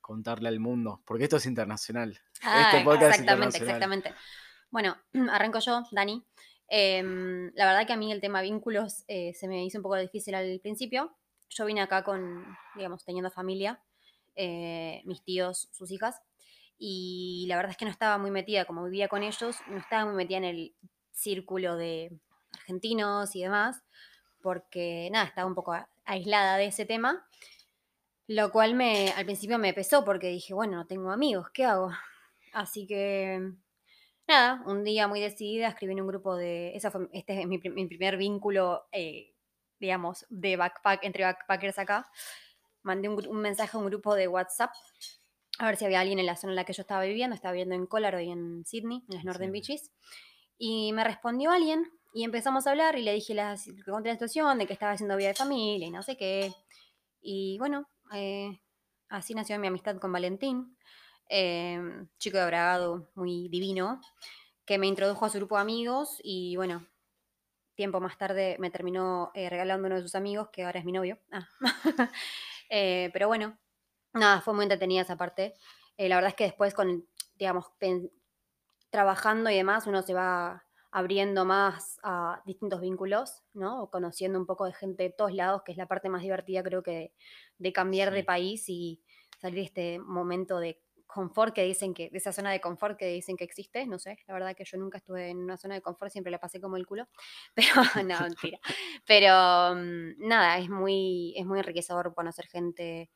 contarle 0.00 0.48
al 0.48 0.58
mundo, 0.58 1.02
porque 1.04 1.24
esto 1.24 1.36
es 1.36 1.44
internacional. 1.44 2.18
Ah, 2.40 2.70
Este 2.70 2.82
podcast 2.82 3.02
es 3.02 3.08
exactamente, 3.20 3.58
internacional. 3.58 3.68
exactamente. 3.68 4.14
Bueno, 4.70 4.96
arranco 5.30 5.58
yo, 5.58 5.82
Dani. 5.90 6.24
Em, 6.68 7.52
la 7.54 7.66
verdad 7.66 7.86
que 7.86 7.92
a 7.92 7.98
mí 7.98 8.10
el 8.10 8.22
tema 8.22 8.40
vínculos 8.40 9.04
eh, 9.06 9.34
se 9.34 9.48
me 9.48 9.62
hizo 9.66 9.80
un 9.80 9.82
poco 9.82 9.96
difícil 9.96 10.34
al 10.34 10.60
principio. 10.60 11.14
Yo 11.50 11.66
vine 11.66 11.82
acá 11.82 12.02
con, 12.04 12.56
digamos, 12.74 13.04
teniendo 13.04 13.30
familia, 13.30 13.82
eh, 14.34 15.02
mis 15.04 15.22
tíos, 15.22 15.68
sus 15.72 15.90
hijas, 15.90 16.22
y 16.78 17.46
la 17.48 17.56
verdad 17.56 17.72
es 17.72 17.76
que 17.76 17.84
no 17.84 17.90
estaba 17.90 18.18
muy 18.18 18.30
metida, 18.30 18.64
como 18.64 18.84
vivía 18.84 19.08
con 19.08 19.22
ellos, 19.22 19.56
no 19.68 19.78
estaba 19.78 20.04
muy 20.06 20.14
metida 20.14 20.38
en 20.38 20.44
el 20.44 20.74
círculo 21.12 21.76
de 21.76 22.18
argentinos 22.52 23.34
y 23.36 23.42
demás, 23.42 23.82
porque 24.40 25.08
nada, 25.12 25.26
estaba 25.26 25.46
un 25.46 25.54
poco 25.54 25.74
aislada 26.04 26.56
de 26.56 26.66
ese 26.66 26.84
tema, 26.84 27.26
lo 28.26 28.50
cual 28.50 28.74
me, 28.74 29.10
al 29.12 29.24
principio 29.24 29.58
me 29.58 29.74
pesó 29.74 30.04
porque 30.04 30.28
dije, 30.28 30.54
bueno, 30.54 30.76
no 30.76 30.86
tengo 30.86 31.10
amigos, 31.10 31.50
¿qué 31.52 31.64
hago? 31.64 31.90
Así 32.52 32.86
que, 32.86 33.52
nada, 34.26 34.62
un 34.66 34.84
día 34.84 35.08
muy 35.08 35.20
decidida 35.20 35.68
escribí 35.68 35.92
en 35.92 36.00
un 36.00 36.08
grupo 36.08 36.36
de, 36.36 36.74
esa 36.74 36.90
fue, 36.90 37.08
este 37.12 37.40
es 37.40 37.46
mi, 37.46 37.58
mi 37.58 37.86
primer 37.86 38.16
vínculo, 38.16 38.86
eh, 38.92 39.34
digamos, 39.78 40.26
de 40.28 40.56
backpack, 40.56 41.04
entre 41.04 41.24
backpackers 41.24 41.78
acá. 41.78 42.10
Mandé 42.82 43.08
un, 43.08 43.26
un 43.26 43.40
mensaje 43.40 43.76
a 43.76 43.80
un 43.80 43.86
grupo 43.86 44.14
de 44.14 44.28
WhatsApp 44.28 44.72
a 45.62 45.66
ver 45.66 45.76
si 45.76 45.84
había 45.84 46.00
alguien 46.00 46.18
en 46.18 46.26
la 46.26 46.36
zona 46.36 46.52
en 46.52 46.56
la 46.56 46.64
que 46.64 46.72
yo 46.72 46.82
estaba 46.82 47.04
viviendo, 47.04 47.34
estaba 47.34 47.52
viviendo 47.52 47.74
en 47.74 47.86
Colaro 47.86 48.20
y 48.20 48.30
en 48.30 48.64
Sydney, 48.64 49.04
en 49.08 49.14
las 49.14 49.24
Northern 49.24 49.52
Sydney. 49.52 49.60
Beaches. 49.60 49.90
Y 50.58 50.92
me 50.92 51.04
respondió 51.04 51.50
alguien 51.50 51.90
y 52.12 52.24
empezamos 52.24 52.66
a 52.66 52.70
hablar 52.70 52.98
y 52.98 53.02
le 53.02 53.14
dije 53.14 53.34
la, 53.34 53.56
conté 53.86 54.08
la 54.08 54.14
situación 54.14 54.58
de 54.58 54.66
que 54.66 54.72
estaba 54.72 54.92
haciendo 54.92 55.16
vida 55.16 55.28
de 55.28 55.34
familia 55.34 55.86
y 55.86 55.90
no 55.90 56.02
sé 56.02 56.16
qué. 56.16 56.52
Y 57.20 57.58
bueno, 57.58 57.88
eh, 58.12 58.60
así 59.08 59.34
nació 59.34 59.58
mi 59.58 59.68
amistad 59.68 59.98
con 59.98 60.12
Valentín, 60.12 60.76
eh, 61.28 61.80
chico 62.18 62.38
de 62.38 62.46
Bragado, 62.46 63.10
muy 63.14 63.48
divino, 63.48 64.00
que 64.64 64.78
me 64.78 64.86
introdujo 64.86 65.24
a 65.24 65.30
su 65.30 65.38
grupo 65.38 65.56
de 65.56 65.62
amigos 65.62 66.18
y 66.22 66.56
bueno, 66.56 66.86
tiempo 67.74 68.00
más 68.00 68.18
tarde 68.18 68.56
me 68.58 68.70
terminó 68.70 69.30
eh, 69.34 69.48
regalando 69.48 69.86
uno 69.86 69.96
de 69.96 70.02
sus 70.02 70.14
amigos, 70.14 70.48
que 70.52 70.64
ahora 70.64 70.80
es 70.80 70.84
mi 70.84 70.92
novio. 70.92 71.18
Ah. 71.30 71.48
Eh, 72.74 73.10
pero 73.12 73.28
bueno, 73.28 73.58
nada, 74.14 74.40
fue 74.40 74.54
muy 74.54 74.64
entretenida 74.64 75.02
esa 75.02 75.16
parte. 75.16 75.54
Eh, 75.96 76.08
la 76.08 76.16
verdad 76.16 76.30
es 76.30 76.36
que 76.36 76.44
después 76.44 76.74
con, 76.74 77.06
digamos, 77.36 77.66
trabajando 78.90 79.50
y 79.50 79.56
demás, 79.56 79.86
uno 79.86 80.02
se 80.02 80.14
va 80.14 80.64
abriendo 80.90 81.44
más 81.46 81.98
a 82.02 82.42
distintos 82.44 82.80
vínculos, 82.80 83.42
¿no? 83.54 83.82
O 83.82 83.90
conociendo 83.90 84.38
un 84.38 84.46
poco 84.46 84.66
de 84.66 84.74
gente 84.74 85.04
de 85.04 85.10
todos 85.10 85.32
lados, 85.32 85.62
que 85.64 85.72
es 85.72 85.78
la 85.78 85.86
parte 85.86 86.10
más 86.10 86.22
divertida, 86.22 86.62
creo 86.62 86.82
que, 86.82 86.90
de, 86.90 87.12
de 87.58 87.72
cambiar 87.72 88.12
de 88.12 88.24
país 88.24 88.68
y 88.68 89.02
salir 89.40 89.56
de 89.56 89.62
este 89.64 89.98
momento 89.98 90.58
de 90.58 90.82
confort 91.12 91.54
que 91.54 91.62
dicen 91.62 91.94
que, 91.94 92.08
de 92.10 92.18
esa 92.18 92.32
zona 92.32 92.50
de 92.50 92.60
confort 92.60 92.98
que 92.98 93.06
dicen 93.06 93.36
que 93.36 93.44
existe, 93.44 93.86
no 93.86 93.98
sé, 93.98 94.18
la 94.26 94.34
verdad 94.34 94.56
que 94.56 94.64
yo 94.64 94.78
nunca 94.78 94.98
estuve 94.98 95.28
en 95.28 95.38
una 95.38 95.56
zona 95.56 95.74
de 95.74 95.82
confort, 95.82 96.10
siempre 96.10 96.30
la 96.30 96.38
pasé 96.38 96.60
como 96.60 96.76
el 96.76 96.86
culo, 96.86 97.06
pero 97.54 97.68
no, 98.06 98.20
mentira. 98.20 98.58
Pero 99.06 99.74
mm, 99.74 100.26
nada, 100.26 100.58
es 100.58 100.68
muy, 100.68 101.34
es 101.36 101.46
muy 101.46 101.58
enriquecedor 101.58 102.14
conocer 102.14 102.46
gente, 102.46 103.10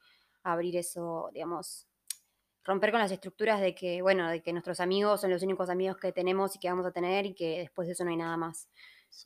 abrir 0.52 0.76
eso, 0.76 1.30
digamos, 1.32 1.86
romper 2.64 2.90
con 2.90 3.00
las 3.00 3.10
estructuras 3.10 3.60
de 3.60 3.74
que, 3.74 4.00
bueno, 4.02 4.28
de 4.28 4.42
que 4.42 4.52
nuestros 4.52 4.80
amigos 4.80 5.20
son 5.20 5.30
los 5.30 5.42
únicos 5.42 5.70
amigos 5.70 5.96
que 5.96 6.12
tenemos 6.12 6.54
y 6.56 6.58
que 6.58 6.68
vamos 6.68 6.86
a 6.86 6.92
tener 6.92 7.26
y 7.26 7.34
que 7.34 7.58
después 7.58 7.86
de 7.86 7.92
eso 7.92 8.04
no 8.04 8.10
hay 8.10 8.16
nada 8.16 8.36
más. 8.36 8.68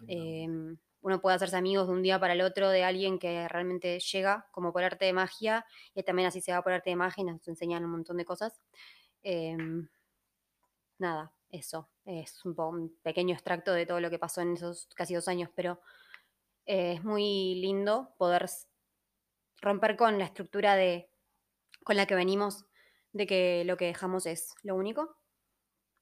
Em, 0.06 0.76
uno 1.02 1.20
puede 1.20 1.36
hacerse 1.36 1.56
amigos 1.56 1.86
de 1.88 1.92
un 1.92 2.02
día 2.02 2.18
para 2.20 2.34
el 2.34 2.42
otro 2.42 2.70
de 2.70 2.84
alguien 2.84 3.18
que 3.18 3.48
realmente 3.48 3.98
llega 3.98 4.46
como 4.50 4.72
por 4.72 4.82
arte 4.84 5.06
de 5.06 5.12
magia 5.12 5.64
y 5.94 6.02
también 6.02 6.28
así 6.28 6.40
se 6.40 6.52
va 6.52 6.62
por 6.62 6.72
arte 6.72 6.90
de 6.90 6.96
magia 6.96 7.22
y 7.22 7.24
nos 7.24 7.48
enseñan 7.48 7.84
un 7.84 7.90
montón 7.92 8.16
de 8.16 8.24
cosas. 8.24 8.60
Em, 9.22 9.88
nada, 10.98 11.32
eso 11.50 11.88
es 12.04 12.44
un, 12.44 12.98
pequeño 13.02 13.34
extracto 13.34 13.72
de 13.72 13.86
todo 13.86 14.00
lo 14.00 14.10
que 14.10 14.18
pasó 14.18 14.40
en 14.40 14.54
esos 14.54 14.86
casi 14.94 15.14
dos 15.14 15.28
años, 15.28 15.50
pero 15.54 15.80
eh, 16.66 16.94
es 16.94 17.04
muy 17.04 17.56
lindo 17.56 18.14
poder 18.18 18.48
romper 19.60 19.96
con 19.96 20.18
la 20.18 20.24
estructura 20.24 20.76
de 20.76 21.09
con 21.90 21.97
la 21.97 22.06
que 22.06 22.14
venimos 22.14 22.66
de 23.11 23.26
que 23.26 23.64
lo 23.64 23.76
que 23.76 23.87
dejamos 23.87 24.25
es 24.25 24.54
lo 24.62 24.76
único. 24.76 25.16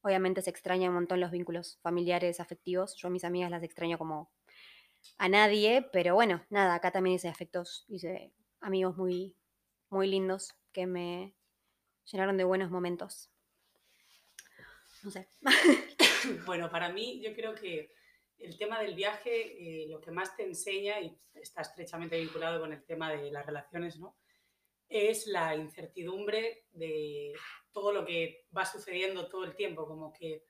Obviamente 0.03 0.43
se 0.43 0.51
extrañan 0.51 0.91
un 0.91 0.97
montón 0.97 1.19
los 1.19 1.31
vínculos 1.31 1.79
familiares, 1.81 2.41
afectivos. 2.41 2.95
Yo 2.97 3.09
a 3.09 3.11
mis 3.11 3.25
amigas 3.25 3.51
las 3.51 3.63
extraño 3.63 3.97
como 3.97 4.31
a 5.17 5.31
nadie, 5.31 5.81
pero 5.91 6.15
bueno, 6.15 6.45
nada, 6.51 6.75
acá 6.75 6.91
también 6.91 7.17
hice 7.17 7.29
afectos, 7.29 7.87
hice 7.89 8.35
amigos 8.61 8.99
muy, 8.99 9.35
muy 9.89 10.09
lindos 10.09 10.53
que 10.73 10.87
me 10.87 11.35
llenaron 12.05 12.37
de 12.37 12.45
buenos 12.45 12.71
momentos. 12.71 13.31
No 15.03 15.11
sé. 15.11 15.27
Bueno, 16.45 16.69
para 16.69 16.91
mí 16.91 17.23
yo 17.23 17.33
creo 17.33 17.55
que 17.55 17.95
el 18.37 18.59
tema 18.59 18.83
del 18.83 18.95
viaje, 18.95 19.85
eh, 19.85 19.89
lo 19.89 20.03
que 20.03 20.11
más 20.11 20.37
te 20.37 20.45
enseña, 20.45 21.01
y 21.01 21.17
está 21.33 21.63
estrechamente 21.63 22.19
vinculado 22.19 22.61
con 22.61 22.75
el 22.75 22.85
tema 22.85 23.11
de 23.11 23.31
las 23.31 23.47
relaciones, 23.47 23.99
¿no? 23.99 24.17
Es 24.89 25.27
la 25.27 25.55
incertidumbre 25.55 26.67
de 26.73 27.33
todo 27.73 27.93
lo 27.93 28.05
que 28.05 28.47
va 28.57 28.65
sucediendo 28.65 29.29
todo 29.29 29.45
el 29.45 29.55
tiempo, 29.55 29.87
como 29.87 30.13
que 30.13 30.45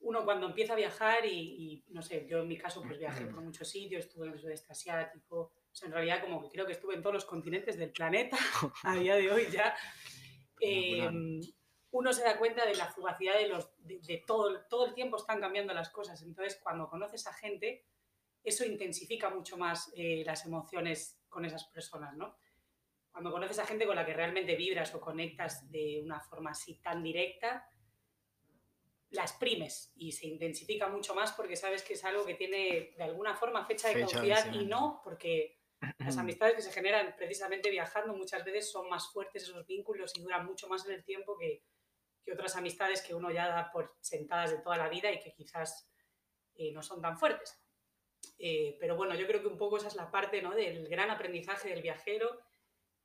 uno 0.00 0.24
cuando 0.24 0.46
empieza 0.46 0.72
a 0.72 0.76
viajar 0.76 1.24
y, 1.24 1.30
y, 1.30 1.84
no 1.92 2.02
sé, 2.02 2.26
yo 2.28 2.40
en 2.40 2.48
mi 2.48 2.58
caso 2.58 2.82
pues 2.82 2.98
viajé 2.98 3.26
por 3.26 3.42
muchos 3.42 3.68
sitios, 3.68 4.04
estuve 4.04 4.26
en 4.26 4.32
el 4.32 4.40
sudeste 4.40 4.72
asiático, 4.72 5.52
o 5.72 5.74
sea, 5.74 5.86
en 5.86 5.94
realidad 5.94 6.20
como 6.20 6.42
que 6.42 6.50
creo 6.50 6.66
que 6.66 6.72
estuve 6.72 6.94
en 6.94 7.02
todos 7.02 7.14
los 7.14 7.24
continentes 7.24 7.78
del 7.78 7.92
planeta 7.92 8.36
a 8.82 8.96
día 8.96 9.14
de 9.14 9.30
hoy 9.30 9.46
ya. 9.50 9.74
Eh, 10.60 11.08
uno 11.92 12.12
se 12.12 12.24
da 12.24 12.38
cuenta 12.38 12.66
de 12.66 12.74
la 12.74 12.86
fugacidad 12.86 13.38
de, 13.38 13.48
los, 13.48 13.70
de, 13.78 14.00
de 14.00 14.24
todo, 14.26 14.64
todo 14.68 14.86
el 14.86 14.94
tiempo 14.94 15.18
están 15.18 15.40
cambiando 15.40 15.74
las 15.74 15.90
cosas. 15.90 16.22
Entonces, 16.22 16.58
cuando 16.62 16.88
conoces 16.88 17.26
a 17.26 17.34
gente, 17.34 17.84
eso 18.42 18.64
intensifica 18.64 19.28
mucho 19.30 19.56
más 19.56 19.92
eh, 19.94 20.22
las 20.24 20.44
emociones 20.46 21.20
con 21.28 21.44
esas 21.44 21.64
personas, 21.64 22.16
¿no? 22.16 22.36
Cuando 23.12 23.30
conoces 23.30 23.58
a 23.58 23.66
gente 23.66 23.86
con 23.86 23.94
la 23.94 24.06
que 24.06 24.14
realmente 24.14 24.56
vibras 24.56 24.94
o 24.94 25.00
conectas 25.00 25.70
de 25.70 26.00
una 26.02 26.20
forma 26.20 26.50
así 26.50 26.80
tan 26.80 27.02
directa, 27.02 27.68
la 29.10 29.22
exprimes 29.22 29.92
y 29.96 30.12
se 30.12 30.26
intensifica 30.26 30.88
mucho 30.88 31.14
más 31.14 31.32
porque 31.32 31.54
sabes 31.54 31.82
que 31.82 31.92
es 31.92 32.04
algo 32.04 32.24
que 32.24 32.34
tiene 32.34 32.94
de 32.96 33.04
alguna 33.04 33.34
forma 33.34 33.64
fecha 33.66 33.88
de 33.88 34.00
caducidad 34.00 34.52
y 34.52 34.64
no 34.64 35.02
porque 35.04 35.60
las 35.98 36.16
amistades 36.16 36.54
que 36.56 36.62
se 36.62 36.72
generan 36.72 37.14
precisamente 37.16 37.70
viajando 37.70 38.14
muchas 38.14 38.42
veces 38.44 38.70
son 38.70 38.88
más 38.88 39.12
fuertes 39.12 39.42
esos 39.42 39.66
vínculos 39.66 40.12
y 40.16 40.22
duran 40.22 40.46
mucho 40.46 40.66
más 40.66 40.86
en 40.86 40.92
el 40.92 41.04
tiempo 41.04 41.36
que, 41.38 41.62
que 42.24 42.32
otras 42.32 42.56
amistades 42.56 43.02
que 43.02 43.14
uno 43.14 43.30
ya 43.30 43.48
da 43.48 43.70
por 43.70 43.96
sentadas 44.00 44.50
de 44.50 44.58
toda 44.58 44.78
la 44.78 44.88
vida 44.88 45.12
y 45.12 45.20
que 45.20 45.34
quizás 45.34 45.90
eh, 46.54 46.72
no 46.72 46.82
son 46.82 47.00
tan 47.00 47.18
fuertes. 47.18 47.58
Eh, 48.38 48.76
pero 48.80 48.96
bueno, 48.96 49.14
yo 49.14 49.26
creo 49.26 49.40
que 49.40 49.48
un 49.48 49.58
poco 49.58 49.76
esa 49.76 49.88
es 49.88 49.96
la 49.96 50.10
parte 50.10 50.40
¿no? 50.42 50.54
del 50.54 50.88
gran 50.88 51.10
aprendizaje 51.10 51.68
del 51.68 51.82
viajero, 51.82 52.40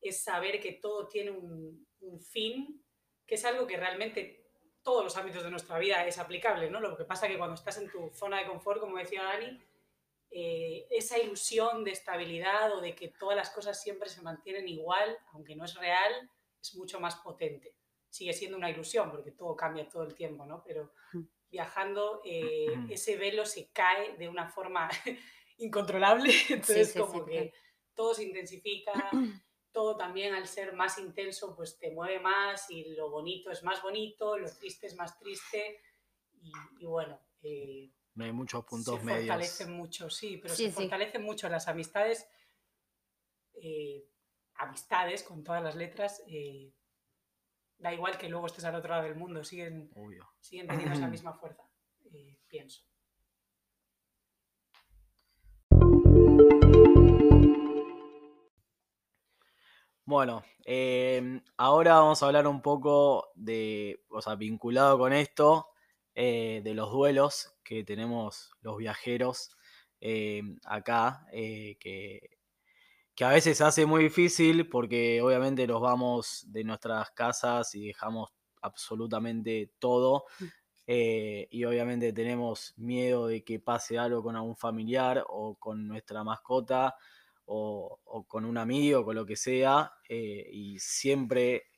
es 0.10 0.24
saber 0.24 0.60
que 0.60 0.74
todo 0.74 1.08
tiene 1.08 1.32
un, 1.32 1.88
un 2.02 2.20
fin, 2.22 2.84
que 3.26 3.36
es 3.36 3.46
algo 3.46 3.68
que 3.68 3.78
realmente 3.78 4.48
todos 4.82 5.04
los 5.04 5.18
ámbitos 5.18 5.44
de 5.44 5.52
nuestra 5.52 5.78
vida 5.80 6.06
es 6.06 6.18
aplicable, 6.18 6.70
¿no? 6.70 6.80
Lo 6.80 6.96
que 6.96 7.04
pasa 7.04 7.26
es 7.26 7.34
que 7.34 7.38
cuando 7.38 7.56
estás 7.56 7.78
en 7.78 7.92
tu 7.92 8.10
zona 8.14 8.40
de 8.40 8.48
confort, 8.48 8.80
como 8.80 8.98
decía 8.98 9.24
Dani, 9.24 9.62
eh, 10.30 10.88
esa 10.90 11.18
ilusión 11.18 11.84
de 11.84 11.92
estabilidad 11.92 12.74
o 12.74 12.82
de 12.82 12.96
que 12.96 13.10
todas 13.10 13.36
las 13.36 13.50
cosas 13.50 13.82
siempre 13.82 14.10
se 14.10 14.22
mantienen 14.22 14.68
igual, 14.68 15.18
aunque 15.34 15.56
no 15.56 15.66
es 15.66 15.76
real, 15.76 16.32
es 16.62 16.76
mucho 16.76 17.00
más 17.00 17.16
potente. 17.18 17.76
Sigue 18.10 18.34
siendo 18.34 18.58
una 18.58 18.70
ilusión 18.70 19.12
porque 19.12 19.32
todo 19.32 19.56
cambia 19.56 19.88
todo 19.88 20.04
el 20.04 20.16
tiempo, 20.16 20.46
¿no? 20.46 20.64
Pero 20.66 20.94
viajando, 21.50 22.22
eh, 22.26 22.68
ese 22.90 23.18
velo 23.18 23.46
se 23.46 23.70
cae 23.72 24.18
de 24.18 24.28
una 24.28 24.48
forma 24.50 24.90
incontrolable, 25.58 26.32
entonces 26.50 26.94
como 26.94 27.26
que 27.26 27.54
todo 27.94 28.14
se 28.14 28.24
intensifica, 28.24 29.10
todo 29.72 29.98
también 29.98 30.34
al 30.34 30.48
ser 30.48 30.74
más 30.74 30.98
intenso 30.98 31.56
pues 31.56 31.78
te 31.78 31.92
mueve 31.92 32.20
más 32.20 32.70
y 32.70 32.96
lo 32.96 33.10
bonito 33.10 33.52
es 33.52 33.64
más 33.64 33.82
bonito, 33.82 34.38
lo 34.38 34.50
triste 34.50 34.88
es 34.88 34.96
más 34.96 35.18
triste 35.20 35.82
y, 36.80 36.86
bueno... 36.86 37.20
Eh, 37.44 37.92
hay 38.20 38.32
muchos 38.32 38.66
puntos 38.66 39.04
medios. 39.04 39.22
Se 39.22 39.28
fortalecen 39.28 39.72
mucho, 39.74 40.10
sí, 40.10 40.38
pero 40.38 40.56
se 40.56 40.72
fortalecen 40.72 41.22
mucho 41.22 41.48
las 41.50 41.68
amistades, 41.68 42.28
eh, 43.54 44.10
amistades 44.56 45.22
con 45.22 45.44
todas 45.44 45.62
las 45.62 45.76
letras, 45.76 46.24
eh, 46.28 46.74
da 47.78 47.94
igual 47.94 48.18
que 48.18 48.30
luego 48.30 48.48
estés 48.48 48.66
al 48.66 48.76
otro 48.76 48.90
lado 48.90 49.04
del 49.04 49.16
mundo, 49.16 49.44
siguen, 49.44 49.92
siguen 50.40 50.68
teniendo 50.68 50.96
esa 50.96 51.08
misma 51.08 51.34
fuerza, 51.34 51.70
eh, 52.12 52.40
pienso. 52.48 52.84
Bueno, 60.08 60.42
em, 60.64 61.44
ahora 61.58 61.96
vamos 61.96 62.24
a 62.24 62.28
hablar 62.28 62.48
un 62.48 62.62
poco 62.62 63.30
de, 63.36 64.06
o 64.10 64.22
sea, 64.22 64.36
vinculado 64.36 64.98
con 64.98 65.12
esto, 65.12 65.68
de 66.16 66.72
los 66.74 66.92
duelos 66.94 67.58
que 67.62 67.84
tenemos 67.84 68.52
los 68.62 68.78
viajeros 68.78 69.52
eh, 70.00 70.42
acá, 70.64 71.28
eh, 71.34 71.76
que, 71.78 72.38
que, 73.14 73.26
a 73.26 73.32
veces 73.32 73.60
hace 73.60 73.86
muy 73.86 74.04
difícil 74.04 74.70
porque 74.70 75.22
obviamente 75.22 75.68
nos 75.68 75.82
vamos 75.82 76.46
de 76.48 76.64
nuestras 76.64 77.12
casas 77.12 77.76
y 77.76 77.88
dejamos 77.88 78.30
absolutamente 78.62 79.74
todo. 79.78 80.24
Mm. 80.40 80.46
Eh, 80.90 81.48
y 81.52 81.66
obviamente 81.66 82.14
tenemos 82.14 82.74
miedo 82.78 83.28
de 83.28 83.44
que 83.44 83.60
pase 83.60 84.00
algo 84.00 84.24
con 84.24 84.38
algún 84.38 84.56
familiar 84.56 85.26
o 85.28 85.56
con 85.56 85.86
nuestra 85.86 86.24
mascota 86.24 86.96
o, 87.48 88.00
o 88.06 88.24
con 88.26 88.46
un 88.46 88.58
amigo, 88.58 89.04
con 89.04 89.16
lo 89.16 89.26
que 89.26 89.36
sea. 89.36 89.92
y 90.08 90.80
siempre 90.80 91.72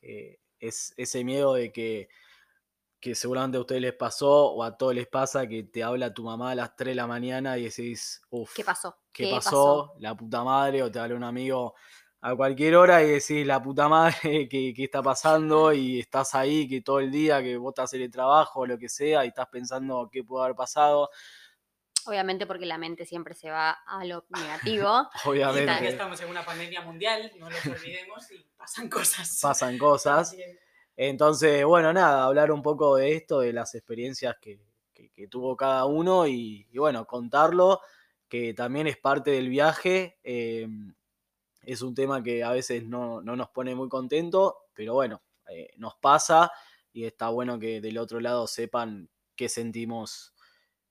es 0.60 0.94
ese 0.98 1.24
miedo 1.24 1.54
de 1.54 1.72
que 1.72 2.10
que 3.00 3.16
seguramente 3.16 3.58
a 3.58 3.62
ustedes 3.62 3.82
les 3.82 3.94
pasó 3.94 4.52
o 4.52 4.64
a 4.64 4.78
todos 4.78 4.94
les 4.94 5.08
pasa 5.08 5.48
que 5.48 5.64
te 5.64 5.84
habla 5.84 6.14
tu 6.14 6.24
mamá 6.24 6.52
a 6.52 6.56
las 6.56 6.76
3 6.76 6.92
de 6.92 6.96
la 6.96 7.08
mañana 7.08 7.58
y 7.58 7.64
decís, 7.64 8.22
uff, 8.30 8.54
¿qué 8.54 8.64
pasó? 8.64 8.98
¿Qué, 9.12 9.32
pasó? 9.32 9.94
La 10.00 10.16
puta 10.16 10.44
madre, 10.44 10.84
o 10.84 10.92
te 10.92 11.00
habla 11.00 11.16
un 11.16 11.24
amigo 11.24 11.76
a 12.22 12.36
cualquier 12.36 12.76
hora 12.76 13.02
y 13.02 13.08
decís, 13.08 13.46
la 13.48 13.62
puta 13.64 13.88
madre, 13.88 14.18
¿qué, 14.50 14.74
está 14.78 15.02
pasando? 15.02 15.72
Y 15.72 16.00
estás 16.00 16.36
ahí, 16.36 16.68
que 16.68 16.82
todo 16.82 17.00
el 17.00 17.12
día, 17.12 17.42
que 17.42 17.56
vos 17.56 17.72
estás 17.72 17.94
en 17.94 18.02
el 18.02 18.12
trabajo 18.12 18.66
lo 18.66 18.78
que 18.78 18.90
sea, 18.90 19.24
y 19.24 19.30
estás 19.30 19.48
pensando 19.48 20.10
qué 20.12 20.24
puede 20.24 20.46
haber 20.46 20.56
pasado. 20.56 21.10
Obviamente 22.06 22.46
porque 22.46 22.66
la 22.66 22.78
mente 22.78 23.06
siempre 23.06 23.34
se 23.34 23.50
va 23.50 23.72
a 23.72 24.04
lo 24.06 24.26
negativo. 24.30 25.10
Obviamente. 25.26 25.88
estamos 25.88 26.20
en 26.22 26.30
una 26.30 26.46
pandemia 26.46 26.82
mundial, 26.82 27.32
no 27.38 27.50
lo 27.50 27.56
olvidemos, 27.58 28.32
y 28.32 28.46
pasan 28.58 28.90
cosas. 28.90 29.40
Pasan 29.42 29.78
cosas. 29.78 30.36
Entonces, 30.96 31.64
bueno, 31.66 31.94
nada, 31.94 32.26
hablar 32.26 32.52
un 32.52 32.62
poco 32.62 32.98
de 32.98 33.16
esto, 33.16 33.40
de 33.40 33.54
las 33.54 33.74
experiencias 33.76 34.36
que, 34.42 34.60
tuvo 35.30 35.58
cada 35.58 35.86
uno 35.86 36.28
y, 36.28 36.66
bueno, 36.74 37.06
contarlo, 37.06 37.82
que 38.30 38.54
también 38.54 38.88
es 38.88 38.98
parte 38.98 39.32
del 39.32 39.50
viaje. 39.50 40.18
Eh, 40.24 40.68
es 41.64 41.82
un 41.82 41.94
tema 41.94 42.24
que 42.24 42.44
a 42.44 42.52
veces 42.52 42.86
no, 42.86 43.22
nos 43.22 43.50
pone 43.50 43.76
muy 43.76 43.90
contentos, 43.90 44.54
pero 44.74 44.94
bueno, 44.94 45.22
eh, 45.50 45.72
nos 45.78 45.96
pasa 45.96 46.52
y 46.92 47.06
está 47.06 47.30
bueno 47.30 47.60
que 47.60 47.82
del 47.82 47.98
otro 47.98 48.20
lado 48.20 48.48
sepan 48.48 49.10
qué 49.36 49.50
sentimos 49.50 50.34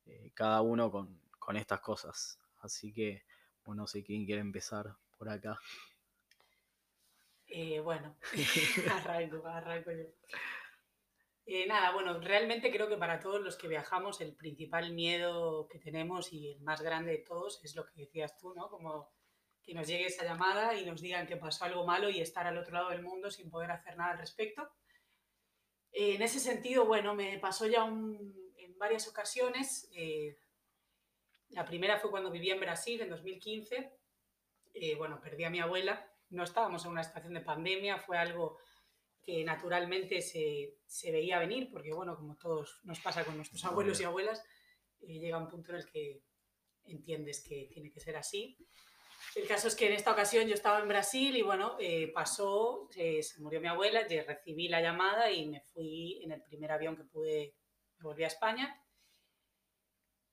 eh, 0.08 0.32
cada 0.34 0.62
uno 0.62 0.90
con, 0.90 1.20
con 1.38 1.56
estas 1.56 1.80
cosas. 1.80 2.38
Así 2.58 2.92
que, 2.92 3.24
bueno, 3.64 3.82
no 3.82 3.86
sé 3.86 4.02
quién 4.02 4.26
quiere 4.26 4.40
empezar 4.40 4.96
por 5.16 5.28
acá. 5.28 5.58
Eh, 7.46 7.80
bueno, 7.80 8.16
arranco, 8.92 9.46
arranco 9.46 9.90
yo. 9.92 10.04
Eh, 11.46 11.66
nada, 11.66 11.92
bueno, 11.92 12.20
realmente 12.20 12.70
creo 12.70 12.88
que 12.88 12.98
para 12.98 13.20
todos 13.20 13.40
los 13.40 13.56
que 13.56 13.68
viajamos 13.68 14.20
el 14.20 14.34
principal 14.34 14.92
miedo 14.92 15.66
que 15.68 15.78
tenemos 15.78 16.30
y 16.32 16.52
el 16.52 16.60
más 16.60 16.82
grande 16.82 17.12
de 17.12 17.18
todos 17.18 17.64
es 17.64 17.74
lo 17.74 17.86
que 17.86 18.02
decías 18.02 18.36
tú, 18.36 18.52
¿no? 18.54 18.68
Como 18.68 19.10
que 19.62 19.72
nos 19.72 19.86
llegue 19.86 20.06
esa 20.06 20.24
llamada 20.24 20.74
y 20.74 20.84
nos 20.84 21.00
digan 21.00 21.26
que 21.26 21.38
pasó 21.38 21.64
algo 21.64 21.86
malo 21.86 22.10
y 22.10 22.20
estar 22.20 22.46
al 22.46 22.58
otro 22.58 22.74
lado 22.74 22.90
del 22.90 23.02
mundo 23.02 23.30
sin 23.30 23.50
poder 23.50 23.70
hacer 23.70 23.96
nada 23.96 24.12
al 24.12 24.18
respecto. 24.18 24.68
Eh, 25.90 26.16
en 26.16 26.22
ese 26.22 26.38
sentido, 26.38 26.84
bueno, 26.84 27.14
me 27.14 27.38
pasó 27.38 27.66
ya 27.66 27.86
en 27.86 28.47
varias 28.78 29.08
ocasiones. 29.08 29.90
la 31.50 31.64
primera 31.64 31.98
fue 31.98 32.10
cuando 32.10 32.30
vivía 32.30 32.54
en 32.54 32.60
Brasil 32.60 33.00
en 33.00 33.10
2015. 33.10 33.92
bueno, 34.96 35.20
perdí 35.20 35.44
a 35.44 35.50
mi 35.50 35.60
abuela 35.60 36.08
no 36.30 36.44
estábamos 36.44 36.84
en 36.84 36.90
una 36.92 37.04
situación 37.04 37.34
de 37.34 37.40
pandemia, 37.40 37.98
fue 37.98 38.18
algo 38.18 38.58
que 39.22 39.44
naturalmente 39.44 40.20
se, 40.22 40.78
veía 41.10 41.38
venir, 41.38 41.70
porque 41.70 41.92
bueno, 41.92 42.16
como 42.16 42.36
todos 42.36 42.80
nos 42.84 43.00
pasa 43.00 43.24
con 43.24 43.36
nuestros 43.36 43.64
abuelos 43.64 44.00
y 44.00 44.04
abuelas, 44.04 44.42
eh, 45.00 45.18
llega 45.18 45.38
un 45.38 45.48
punto 45.48 45.72
en 45.72 45.78
el 45.78 45.86
que 45.86 46.22
entiendes 46.84 47.42
que 47.42 47.68
tiene 47.70 47.90
que 47.90 48.00
ser 48.00 48.16
así. 48.16 48.56
El 49.34 49.46
caso 49.46 49.68
es 49.68 49.76
que 49.76 49.86
en 49.86 49.92
esta 49.92 50.12
ocasión 50.12 50.48
yo 50.48 50.54
estaba 50.54 50.80
en 50.80 50.88
Brasil 50.88 51.36
y 51.36 51.42
bueno, 51.42 51.76
eh, 51.78 52.10
pasó, 52.12 52.88
eh, 52.96 53.22
se 53.22 53.40
murió 53.40 53.60
mi 53.60 53.68
abuela, 53.68 54.06
recibí 54.08 54.68
la 54.68 54.80
llamada 54.80 55.30
y 55.30 55.46
me 55.46 55.60
fui 55.60 56.22
en 56.22 56.32
el 56.32 56.42
primer 56.42 56.72
avión 56.72 56.96
que 56.96 57.04
pude, 57.04 57.54
volví 58.00 58.24
a 58.24 58.28
España. 58.28 58.82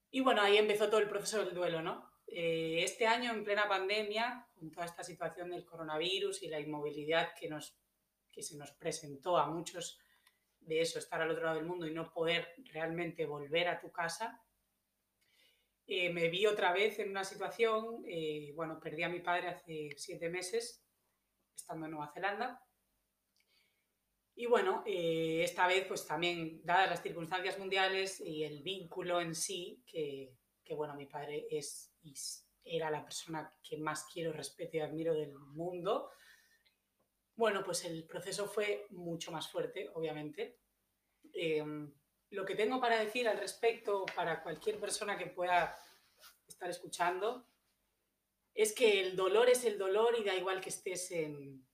Y 0.10 0.21
bueno, 0.21 0.41
ahí 0.41 0.58
empezó 0.58 0.89
todo 0.89 0.99
el 0.99 1.10
proceso 1.10 1.43
del 1.43 1.54
duelo, 1.54 1.82
¿no? 1.82 2.10
Eh, 2.28 2.84
este 2.84 3.06
año, 3.06 3.32
en 3.32 3.43
plena 3.43 3.67
pandemia, 3.67 4.47
con 4.54 4.71
toda 4.71 4.86
esta 4.86 5.04
situación 5.04 5.51
del 5.51 5.65
coronavirus 5.65 6.43
y 6.43 6.47
la 6.47 6.60
inmovilidad 6.60 7.34
que, 7.39 7.49
nos, 7.49 7.78
que 8.32 8.41
se 8.41 8.58
nos 8.58 8.71
presentó 8.71 9.38
a 9.38 9.47
muchos 9.47 9.99
de 10.60 10.82
eso, 10.82 10.99
estar 10.99 11.21
al 11.21 11.32
otro 11.32 11.43
lado 11.43 11.58
del 11.58 11.65
mundo 11.65 11.86
y 11.86 11.93
no 11.93 12.12
poder 12.12 12.56
realmente 12.73 13.25
volver 13.25 13.67
a 13.67 13.80
tu 13.80 13.91
casa, 13.91 14.41
eh, 15.88 16.12
me 16.12 16.30
vi 16.30 16.47
otra 16.47 16.73
vez 16.73 16.97
en 16.97 17.12
una 17.12 17.23
situación, 17.23 18.04
eh, 18.08 18.51
bueno, 18.56 18.80
perdí 18.80 19.04
a 19.04 19.10
mi 19.10 19.19
padre 19.19 19.49
hace 19.49 19.89
siete 19.97 20.30
meses, 20.30 20.84
estando 21.56 21.86
en 21.86 21.91
Nueva 21.91 22.12
Zelanda. 22.12 22.64
Y 24.36 24.48
bueno, 24.48 24.84
esta 24.86 25.65
vez 25.65 25.86
pues 25.88 26.06
también, 26.06 26.62
dadas 26.63 26.89
las 26.89 27.02
circunstancias 27.02 27.58
mundiales 27.58 28.19
y 28.19 28.43
el 28.43 28.63
vínculo 28.63 29.21
en 29.21 29.34
sí, 29.34 29.82
que, 29.88 30.36
bueno, 30.76 30.93
mi 30.95 31.06
padre 31.06 31.48
es 31.50 31.93
y 32.04 32.13
era 32.65 32.89
la 32.89 33.04
persona 33.04 33.54
que 33.63 33.78
más 33.78 34.06
quiero, 34.12 34.34
respeto 34.34 34.78
y 34.78 34.82
admiro 34.82 35.13
del 35.13 35.34
mundo, 35.34 36.10
bueno, 37.36 37.63
pues 37.63 37.84
el 37.86 38.06
proceso 38.06 38.48
fue 38.48 38.88
mucho 38.91 39.32
más 39.32 39.50
fuerte, 39.50 39.89
obviamente. 39.93 40.60
Em, 41.34 41.93
lo 42.30 42.45
que 42.45 42.56
tengo 42.56 42.80
para 42.80 43.00
decir 43.00 43.28
al 43.28 43.38
respecto 43.38 44.06
para 44.15 44.41
cualquier 44.41 44.80
persona 44.80 45.17
que 45.17 45.28
pueda 45.28 45.78
estar 46.48 46.69
escuchando 46.69 47.48
es 48.54 48.74
que 48.74 49.02
el 49.02 49.15
dolor 49.15 49.50
es 49.50 49.65
el 49.65 49.78
dolor 49.78 50.15
y 50.17 50.24
da 50.24 50.34
igual 50.34 50.62
que 50.62 50.69
estés 50.69 51.12
en, 51.12 51.67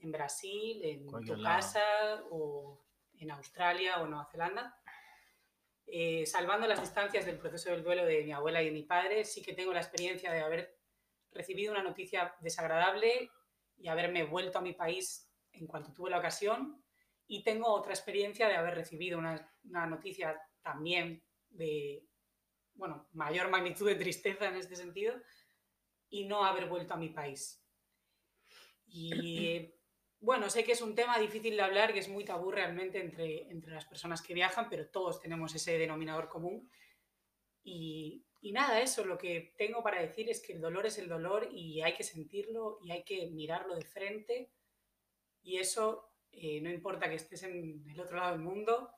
en 0.00 0.12
Brasil, 0.12 0.84
en 0.84 1.06
tu 1.06 1.42
casa 1.42 2.24
o 2.30 2.84
en 3.18 3.30
Australia 3.30 4.00
o 4.00 4.06
Nueva 4.06 4.26
Zelanda. 4.26 4.78
Eh, 5.86 6.26
salvando 6.26 6.66
las 6.66 6.80
distancias 6.80 7.24
del 7.24 7.38
proceso 7.38 7.70
del 7.70 7.82
duelo 7.82 8.04
de 8.04 8.22
mi 8.22 8.32
abuela 8.32 8.62
y 8.62 8.66
de 8.66 8.72
mi 8.72 8.82
padre, 8.82 9.24
sí 9.24 9.42
que 9.42 9.54
tengo 9.54 9.72
la 9.72 9.80
experiencia 9.80 10.30
de 10.30 10.40
haber 10.40 10.78
recibido 11.32 11.72
una 11.72 11.82
noticia 11.82 12.34
desagradable 12.40 13.30
y 13.76 13.88
haberme 13.88 14.24
vuelto 14.24 14.58
a 14.58 14.62
mi 14.62 14.74
país 14.74 15.30
en 15.52 15.66
cuanto 15.66 15.92
tuve 15.92 16.10
la 16.10 16.18
ocasión. 16.18 16.84
Y 17.26 17.42
tengo 17.42 17.68
otra 17.68 17.92
experiencia 17.92 18.48
de 18.48 18.56
haber 18.56 18.74
recibido 18.74 19.18
una, 19.18 19.50
una 19.64 19.86
noticia 19.86 20.40
también 20.62 21.22
de, 21.50 22.06
bueno, 22.74 23.08
mayor 23.12 23.48
magnitud 23.50 23.86
de 23.86 23.96
tristeza 23.96 24.48
en 24.48 24.56
este 24.56 24.76
sentido 24.76 25.14
y 26.10 26.24
no 26.26 26.44
haber 26.44 26.68
vuelto 26.68 26.94
a 26.94 26.98
mi 26.98 27.08
país. 27.08 27.62
Y 28.86 29.72
bueno, 30.20 30.50
sé 30.50 30.64
que 30.64 30.72
es 30.72 30.82
un 30.82 30.94
tema 30.94 31.18
difícil 31.18 31.56
de 31.56 31.62
hablar, 31.62 31.92
que 31.92 32.00
es 32.00 32.08
muy 32.08 32.24
tabú 32.24 32.50
realmente 32.50 33.00
entre, 33.00 33.48
entre 33.50 33.72
las 33.72 33.84
personas 33.86 34.20
que 34.20 34.34
viajan, 34.34 34.68
pero 34.68 34.88
todos 34.88 35.20
tenemos 35.20 35.54
ese 35.54 35.78
denominador 35.78 36.28
común. 36.28 36.68
Y, 37.62 38.24
y, 38.40 38.52
nada, 38.52 38.80
eso, 38.80 39.04
lo 39.04 39.18
que 39.18 39.54
tengo 39.56 39.82
para 39.82 40.00
decir 40.00 40.28
es 40.28 40.40
que 40.40 40.54
el 40.54 40.60
dolor 40.60 40.86
es 40.86 40.98
el 40.98 41.08
dolor 41.08 41.48
y 41.52 41.82
hay 41.82 41.94
que 41.94 42.02
sentirlo 42.02 42.78
y 42.82 42.90
hay 42.90 43.04
que 43.04 43.26
mirarlo 43.26 43.74
de 43.74 43.84
frente 43.84 44.50
Y 45.42 45.58
eso, 45.58 46.12
eh, 46.32 46.60
no 46.60 46.70
importa 46.70 47.08
que 47.08 47.16
estés 47.16 47.42
en 47.44 47.84
el 47.88 48.00
otro 48.00 48.16
lado 48.16 48.32
del 48.32 48.40
mundo 48.40 48.90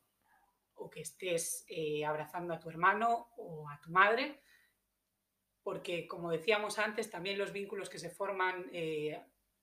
o 0.75 0.89
que 0.89 1.01
estés 1.01 1.65
eh, 1.69 2.05
abrazando 2.05 2.55
a 2.55 2.59
tu 2.59 2.71
hermano 2.71 3.29
o 3.37 3.69
a 3.69 3.79
tu 3.81 3.91
madre, 3.91 4.41
porque 5.63 6.09
como 6.09 6.31
decíamos 6.31 6.79
antes, 6.79 7.11
también 7.11 7.39
los 7.39 7.53
vínculos 7.53 7.91
que 7.91 7.99
se 7.99 8.11
forman, 8.11 8.71
eh, 8.73 9.21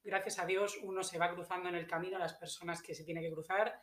gracias 0.08 0.40
a 0.40 0.46
Dios, 0.46 0.80
uno 0.82 1.04
se 1.04 1.20
va 1.20 1.34
cruzando 1.34 1.68
en 1.70 1.76
el 1.76 1.86
camino 1.86 2.16
a 2.16 2.22
las 2.22 2.34
personas 2.34 2.82
que 2.82 2.96
se 2.96 3.04
tiene 3.04 3.22
que 3.22 3.32
cruzar. 3.32 3.82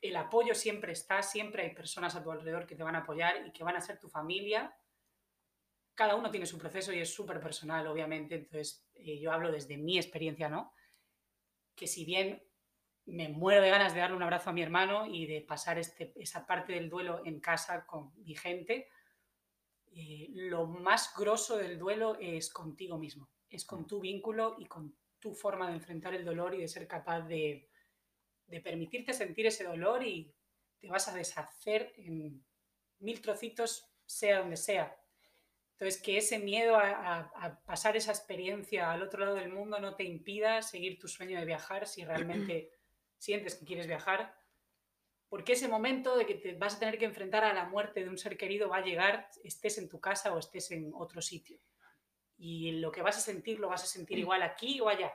El 0.00 0.16
apoyo 0.16 0.54
siempre 0.54 0.92
está, 0.92 1.22
siempre 1.22 1.62
hay 1.62 1.74
personas 1.74 2.16
a 2.16 2.22
tu 2.22 2.30
alrededor 2.30 2.66
que 2.66 2.74
te 2.74 2.82
van 2.82 2.96
a 2.96 3.00
apoyar 3.00 3.46
y 3.46 3.52
que 3.52 3.64
van 3.64 3.76
a 3.76 3.80
ser 3.80 3.98
tu 3.98 4.08
familia. 4.08 4.76
Cada 5.94 6.16
uno 6.16 6.30
tiene 6.30 6.46
su 6.46 6.58
proceso 6.58 6.92
y 6.92 6.98
es 6.98 7.12
súper 7.12 7.40
personal, 7.40 7.86
obviamente. 7.86 8.34
Entonces, 8.34 8.84
eh, 8.94 9.18
yo 9.18 9.32
hablo 9.32 9.50
desde 9.50 9.76
mi 9.76 9.96
experiencia, 9.96 10.48
¿no? 10.48 10.72
Que 11.74 11.86
si 11.86 12.04
bien 12.04 12.42
me 13.06 13.28
muero 13.28 13.62
de 13.62 13.70
ganas 13.70 13.94
de 13.94 14.00
darle 14.00 14.16
un 14.16 14.22
abrazo 14.22 14.50
a 14.50 14.52
mi 14.52 14.62
hermano 14.62 15.06
y 15.06 15.26
de 15.26 15.40
pasar 15.40 15.78
este, 15.78 16.12
esa 16.16 16.46
parte 16.46 16.72
del 16.72 16.90
duelo 16.90 17.22
en 17.24 17.40
casa 17.40 17.86
con 17.86 18.12
mi 18.22 18.34
gente, 18.34 18.88
eh, 19.92 20.28
lo 20.30 20.66
más 20.66 21.14
grosso 21.16 21.56
del 21.56 21.78
duelo 21.78 22.16
es 22.20 22.52
contigo 22.52 22.98
mismo, 22.98 23.30
es 23.48 23.64
con 23.64 23.86
tu 23.86 24.00
vínculo 24.00 24.56
y 24.58 24.66
con 24.66 24.94
tu 25.20 25.34
forma 25.34 25.68
de 25.68 25.74
enfrentar 25.74 26.14
el 26.14 26.24
dolor 26.24 26.54
y 26.54 26.60
de 26.60 26.68
ser 26.68 26.86
capaz 26.86 27.22
de, 27.22 27.68
de 28.46 28.60
permitirte 28.60 29.12
sentir 29.12 29.46
ese 29.46 29.64
dolor 29.64 30.04
y 30.04 30.34
te 30.78 30.88
vas 30.88 31.08
a 31.08 31.14
deshacer 31.14 31.92
en 31.96 32.44
mil 33.00 33.20
trocitos, 33.20 33.90
sea 34.06 34.40
donde 34.40 34.56
sea. 34.56 34.96
Entonces, 35.72 36.02
que 36.02 36.16
ese 36.16 36.38
miedo 36.38 36.76
a, 36.76 37.30
a, 37.34 37.60
pasar 37.64 37.96
esa 37.96 38.10
experiencia 38.10 38.90
al 38.90 39.02
otro 39.02 39.20
lado 39.20 39.36
del 39.36 39.52
mundo 39.52 39.78
no 39.78 39.94
te 39.94 40.04
impida 40.04 40.62
seguir 40.62 40.98
tu 40.98 41.06
sueño 41.06 41.38
de 41.38 41.46
viajar 41.46 41.86
si 41.86 42.04
realmente 42.04 42.72
sientes 43.18 43.54
que 43.54 43.64
quieres 43.64 43.86
viajar 43.86 44.38
porque 45.28 45.52
ese 45.52 45.68
momento 45.68 46.16
de 46.16 46.26
que 46.26 46.34
te 46.34 46.54
vas 46.54 46.76
a 46.76 46.78
tener 46.78 46.98
que 46.98 47.04
enfrentar 47.04 47.44
a 47.44 47.52
la 47.52 47.66
muerte 47.66 48.02
de 48.02 48.08
un 48.08 48.18
ser 48.18 48.36
querido 48.36 48.68
va 48.68 48.78
a 48.78 48.84
llegar, 48.84 49.30
estés 49.44 49.78
en 49.78 49.88
tu 49.88 50.00
casa 50.00 50.32
o 50.32 50.38
estés 50.38 50.70
en 50.70 50.90
otro 50.94 51.20
sitio. 51.20 51.58
Y 52.38 52.72
lo 52.72 52.90
que 52.92 53.02
vas 53.02 53.18
a 53.18 53.20
sentir 53.20 53.58
lo 53.58 53.68
vas 53.68 53.82
a 53.82 53.86
sentir 53.86 54.16
mm. 54.16 54.20
igual 54.20 54.42
aquí 54.42 54.80
o 54.80 54.88
allá. 54.88 55.12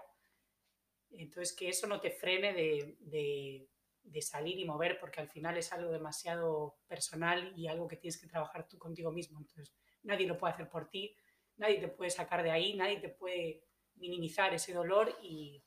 Entonces, 1.09 1.55
que 1.55 1.69
eso 1.69 1.87
no 1.87 1.99
te 2.01 2.11
frene 2.11 2.53
de, 2.53 2.97
de, 2.99 3.69
de, 4.03 4.21
salir 4.21 4.59
y 4.59 4.65
mover, 4.65 4.99
porque 4.99 5.21
al 5.21 5.29
final 5.29 5.57
es 5.57 5.71
algo 5.71 5.91
demasiado 5.91 6.79
personal 6.87 7.53
y 7.55 7.67
algo 7.67 7.87
que 7.87 7.97
tienes 7.97 8.19
que 8.19 8.27
trabajar 8.27 8.67
tú 8.67 8.77
contigo 8.77 9.11
mismo. 9.11 9.39
Entonces, 9.39 9.75
nadie 10.01 10.27
lo 10.27 10.37
puede 10.37 10.53
hacer 10.53 10.69
por 10.69 10.89
ti, 10.89 11.15
nadie 11.57 11.79
te 11.79 11.87
puede 11.87 12.09
sacar 12.09 12.43
de 12.43 12.51
ahí, 12.51 12.75
nadie 12.75 12.99
te 12.99 13.09
puede 13.09 13.63
minimizar 13.95 14.53
ese 14.53 14.73
dolor 14.73 15.15
y, 15.21 15.63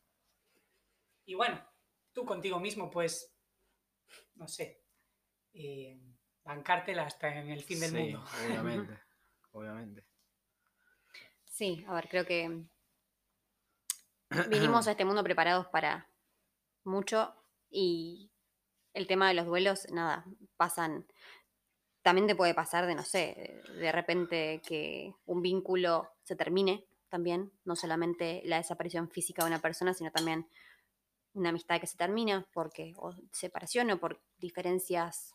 y 1.24 1.34
bueno, 1.34 1.64
tú 2.12 2.24
contigo 2.24 2.58
mismo, 2.58 2.90
pues 2.90 3.36
no 4.34 4.48
sé, 4.48 4.82
eh, 5.52 5.98
bancártela 6.42 7.04
hasta 7.04 7.34
en 7.34 7.50
el 7.50 7.62
fin 7.62 7.80
del 7.80 7.90
sí, 7.90 7.96
mundo. 7.96 8.24
Obviamente, 8.44 8.98
obviamente. 9.52 10.04
Sí, 11.56 11.82
a 11.88 11.94
ver, 11.94 12.06
creo 12.10 12.26
que 12.26 12.64
vinimos 14.50 14.86
a 14.86 14.90
este 14.90 15.06
mundo 15.06 15.24
preparados 15.24 15.66
para 15.68 16.10
mucho 16.84 17.34
y 17.70 18.30
el 18.92 19.06
tema 19.06 19.28
de 19.28 19.34
los 19.34 19.46
duelos, 19.46 19.86
nada, 19.90 20.26
pasan. 20.58 21.06
También 22.02 22.26
te 22.26 22.36
puede 22.36 22.52
pasar 22.52 22.86
de, 22.86 22.94
no 22.94 23.04
sé, 23.04 23.62
de 23.80 23.90
repente 23.90 24.60
que 24.68 25.14
un 25.24 25.40
vínculo 25.40 26.10
se 26.24 26.36
termine 26.36 26.84
también, 27.08 27.50
no 27.64 27.74
solamente 27.74 28.42
la 28.44 28.58
desaparición 28.58 29.08
física 29.08 29.42
de 29.42 29.48
una 29.48 29.62
persona, 29.62 29.94
sino 29.94 30.10
también 30.10 30.50
una 31.32 31.48
amistad 31.48 31.80
que 31.80 31.86
se 31.86 31.96
termina 31.96 32.46
porque 32.52 32.92
o 32.98 33.14
separación 33.32 33.90
o 33.92 33.98
por 33.98 34.20
diferencias, 34.36 35.34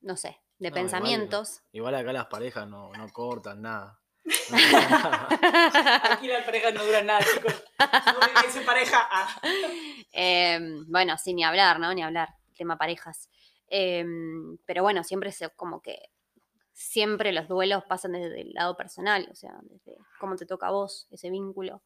no 0.00 0.16
sé, 0.16 0.40
de 0.58 0.72
pensamientos. 0.72 1.62
Igual, 1.70 1.94
acá 1.94 2.12
las 2.12 2.26
parejas 2.26 2.66
no, 2.66 2.90
no 2.90 3.08
cortan 3.12 3.62
nada. 3.62 3.99
Aquí 6.10 6.28
las 6.28 6.44
parejas 6.44 6.74
no 6.74 6.84
duran 6.84 7.06
nada, 7.06 7.24
chicos. 7.24 7.62
No 7.78 8.66
pareja. 8.66 9.08
Em, 10.12 10.84
bueno, 10.88 11.16
sí, 11.18 11.34
ni 11.34 11.44
hablar, 11.44 11.78
¿no? 11.80 11.92
Ni 11.94 12.02
hablar. 12.02 12.34
Tema 12.56 12.76
parejas. 12.76 13.28
Em, 13.68 14.58
pero 14.66 14.82
bueno, 14.82 15.04
siempre 15.04 15.32
se 15.32 15.48
como 15.50 15.80
que 15.80 16.10
siempre 16.72 17.32
los 17.32 17.48
duelos 17.48 17.84
pasan 17.84 18.12
desde 18.12 18.40
el 18.40 18.52
lado 18.52 18.76
personal, 18.76 19.28
o 19.30 19.34
sea, 19.34 19.58
desde 19.62 19.96
cómo 20.18 20.36
te 20.36 20.46
toca 20.46 20.68
a 20.68 20.70
vos 20.70 21.06
ese 21.10 21.30
vínculo 21.30 21.82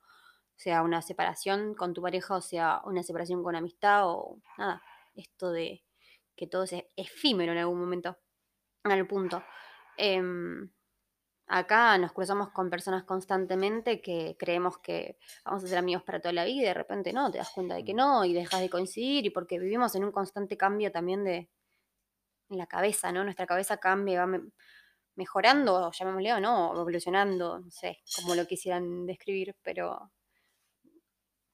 sea 0.57 0.83
una 0.83 1.03
separación 1.03 1.75
con 1.75 1.95
tu 1.95 2.03
pareja 2.03 2.37
o 2.37 2.41
sea 2.41 2.81
una 2.85 3.03
separación 3.03 3.43
con 3.43 3.57
amistad 3.57 4.09
o 4.09 4.39
nada, 4.59 4.83
esto 5.15 5.51
de 5.51 5.83
que 6.37 6.47
todo 6.47 6.65
es 6.65 6.75
efímero 6.97 7.53
en 7.53 7.59
algún 7.59 7.79
momento, 7.79 8.19
en 8.83 8.93
algún 8.93 9.07
punto. 9.07 9.45
Em, 9.97 10.69
acá 11.47 11.97
nos 11.99 12.13
cruzamos 12.13 12.51
con 12.51 12.71
personas 12.71 13.05
constantemente 13.05 14.01
que 14.01 14.37
creemos 14.39 14.79
que 14.79 15.19
vamos 15.45 15.65
a 15.65 15.69
ser 15.69 15.79
amigos 15.79 16.03
para 16.03 16.21
toda 16.21 16.33
la 16.33 16.45
vida 16.45 16.63
y 16.63 16.65
de 16.65 16.75
repente 16.75 17.13
no, 17.13 17.31
te 17.31 17.39
das 17.39 17.51
cuenta 17.51 17.75
de 17.75 17.85
que 17.85 17.95
mm. 17.95 17.97
no 17.97 18.25
y 18.25 18.33
dejas 18.33 18.61
de 18.61 18.71
coincidir 18.71 19.27
y 19.27 19.31
porque 19.31 19.59
vivimos 19.59 19.95
en 19.95 20.05
un 20.05 20.13
constante 20.13 20.57
cambio 20.57 20.91
también 20.91 21.25
de 21.25 21.51
la 22.49 22.67
cabeza, 22.67 23.13
¿no? 23.13 23.25
Nuestra 23.25 23.47
cabeza 23.47 23.79
cambia, 23.79 24.27
va 24.27 24.41
mejorando, 25.17 25.91
llamémosle 25.93 26.35
o 26.35 26.41
no, 26.41 26.73
evolucionando, 26.73 27.61
no 27.61 27.71
sé, 27.71 27.99
como 28.17 28.35
lo 28.35 28.47
quisieran 28.47 29.07
describir, 29.07 29.57
pero 29.63 30.11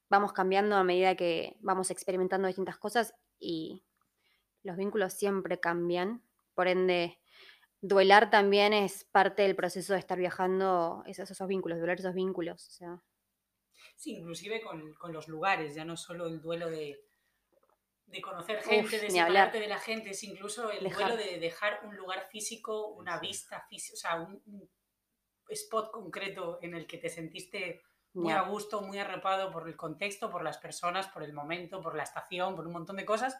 vamos 0.08 0.32
cambiando 0.32 0.76
a 0.76 0.84
medida 0.84 1.14
que 1.14 1.56
vamos 1.60 1.90
experimentando 1.90 2.48
distintas 2.48 2.78
cosas 2.78 3.14
y 3.38 3.84
los 4.62 4.76
vínculos 4.76 5.14
siempre 5.14 5.60
cambian. 5.60 6.22
Por 6.54 6.68
ende, 6.68 7.19
duelar 7.80 8.30
también 8.30 8.72
es 8.72 9.04
parte 9.04 9.42
del 9.42 9.56
proceso 9.56 9.92
de 9.92 9.98
estar 9.98 10.18
viajando 10.18 11.02
esos, 11.06 11.30
esos 11.30 11.48
vínculos, 11.48 11.78
duelar 11.78 11.98
esos 11.98 12.14
vínculos. 12.14 12.68
O 12.68 12.70
sea. 12.70 13.02
Sí, 13.96 14.16
inclusive 14.16 14.60
con, 14.62 14.94
con, 14.94 15.12
los 15.12 15.28
lugares, 15.28 15.74
ya 15.74 15.84
no 15.84 15.96
solo 15.96 16.26
el 16.26 16.40
duelo 16.40 16.70
de, 16.70 17.00
de 18.06 18.20
conocer 18.20 18.62
gente, 18.62 18.98
de 18.98 19.10
separarte 19.10 19.60
de 19.60 19.68
la 19.68 19.78
gente, 19.78 20.10
es 20.10 20.22
incluso 20.24 20.70
el 20.70 20.90
duelo 20.90 21.16
de 21.16 21.38
dejar 21.38 21.80
un 21.84 21.96
lugar 21.96 22.28
físico, 22.30 22.88
una 22.88 23.18
vista 23.18 23.64
física, 23.68 23.94
o 23.94 23.96
sea, 23.96 24.16
un, 24.16 24.42
un 24.46 24.70
spot 25.48 25.90
concreto 25.90 26.58
en 26.62 26.74
el 26.74 26.86
que 26.86 26.98
te 26.98 27.08
sentiste 27.08 27.82
muy 28.12 28.32
a 28.32 28.42
gusto, 28.42 28.80
muy 28.80 28.98
arropado 28.98 29.52
por 29.52 29.68
el 29.68 29.76
contexto, 29.76 30.30
por 30.30 30.42
las 30.42 30.58
personas, 30.58 31.08
por 31.08 31.22
el 31.22 31.32
momento, 31.32 31.80
por 31.80 31.94
la 31.94 32.02
estación, 32.02 32.56
por 32.56 32.66
un 32.66 32.72
montón 32.72 32.96
de 32.96 33.04
cosas, 33.04 33.36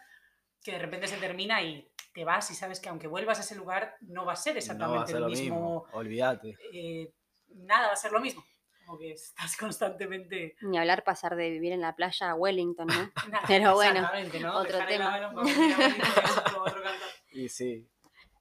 que 0.62 0.72
de 0.72 0.78
repente 0.78 1.06
se 1.06 1.16
termina 1.16 1.62
y 1.62 1.90
te 2.12 2.24
vas 2.24 2.50
y 2.50 2.54
sabes 2.54 2.80
que 2.80 2.88
aunque 2.88 3.06
vuelvas 3.06 3.38
a 3.38 3.42
ese 3.42 3.54
lugar 3.54 3.96
no 4.00 4.24
va 4.24 4.32
a 4.32 4.36
ser 4.36 4.56
exactamente 4.56 5.18
lo, 5.18 5.28
mismo. 5.28 5.86
Olvídate. 5.92 6.56
Eh, 6.72 7.12
nada 7.48 7.88
va 7.88 7.92
a 7.92 7.96
ser 7.96 8.12
lo 8.12 8.20
mismo. 8.20 8.44
Como 8.84 8.98
que 8.98 9.12
estás 9.12 9.56
constantemente. 9.58 10.56
Ni 10.62 10.78
hablar 10.78 11.04
pasar 11.04 11.36
de 11.36 11.50
vivir 11.50 11.72
en 11.72 11.80
la 11.80 11.94
playa 11.94 12.30
a 12.30 12.34
Wellington, 12.34 12.86
¿no? 12.86 13.12
Pero 13.46 13.74
bueno, 13.74 14.08
otro 14.54 14.86
tema. 14.86 15.32
y 17.32 17.48
sí. 17.48 17.88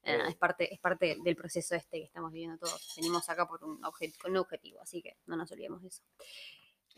Eh, 0.04 0.18
es, 0.30 0.36
parte, 0.36 0.74
es 0.74 0.80
parte 0.80 1.18
del 1.24 1.36
proceso 1.36 1.76
este 1.76 1.98
que 2.00 2.06
estamos 2.06 2.32
viviendo 2.32 2.58
todos. 2.58 2.94
Venimos 2.96 3.30
acá 3.30 3.48
por 3.48 3.64
un 3.64 3.80
un 4.26 4.38
objetivo, 4.38 4.82
así 4.82 5.02
que 5.02 5.18
no 5.26 5.36
nos 5.36 5.52
olvidemos 5.52 5.82
de 5.82 5.90
eso. 5.90 6.04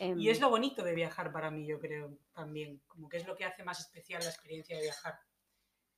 Y 0.01 0.29
es 0.29 0.37
em, 0.37 0.41
lo 0.41 0.49
bonito 0.49 0.83
de 0.83 0.95
viajar 0.95 1.31
para 1.31 1.51
mí, 1.51 1.67
yo 1.67 1.79
creo, 1.79 2.17
también. 2.33 2.81
Como 2.87 3.07
que 3.07 3.17
es 3.17 3.27
lo 3.27 3.35
que 3.35 3.45
hace 3.45 3.63
más 3.63 3.79
especial 3.79 4.23
la 4.23 4.29
experiencia 4.29 4.75
de 4.75 4.83
viajar. 4.83 5.19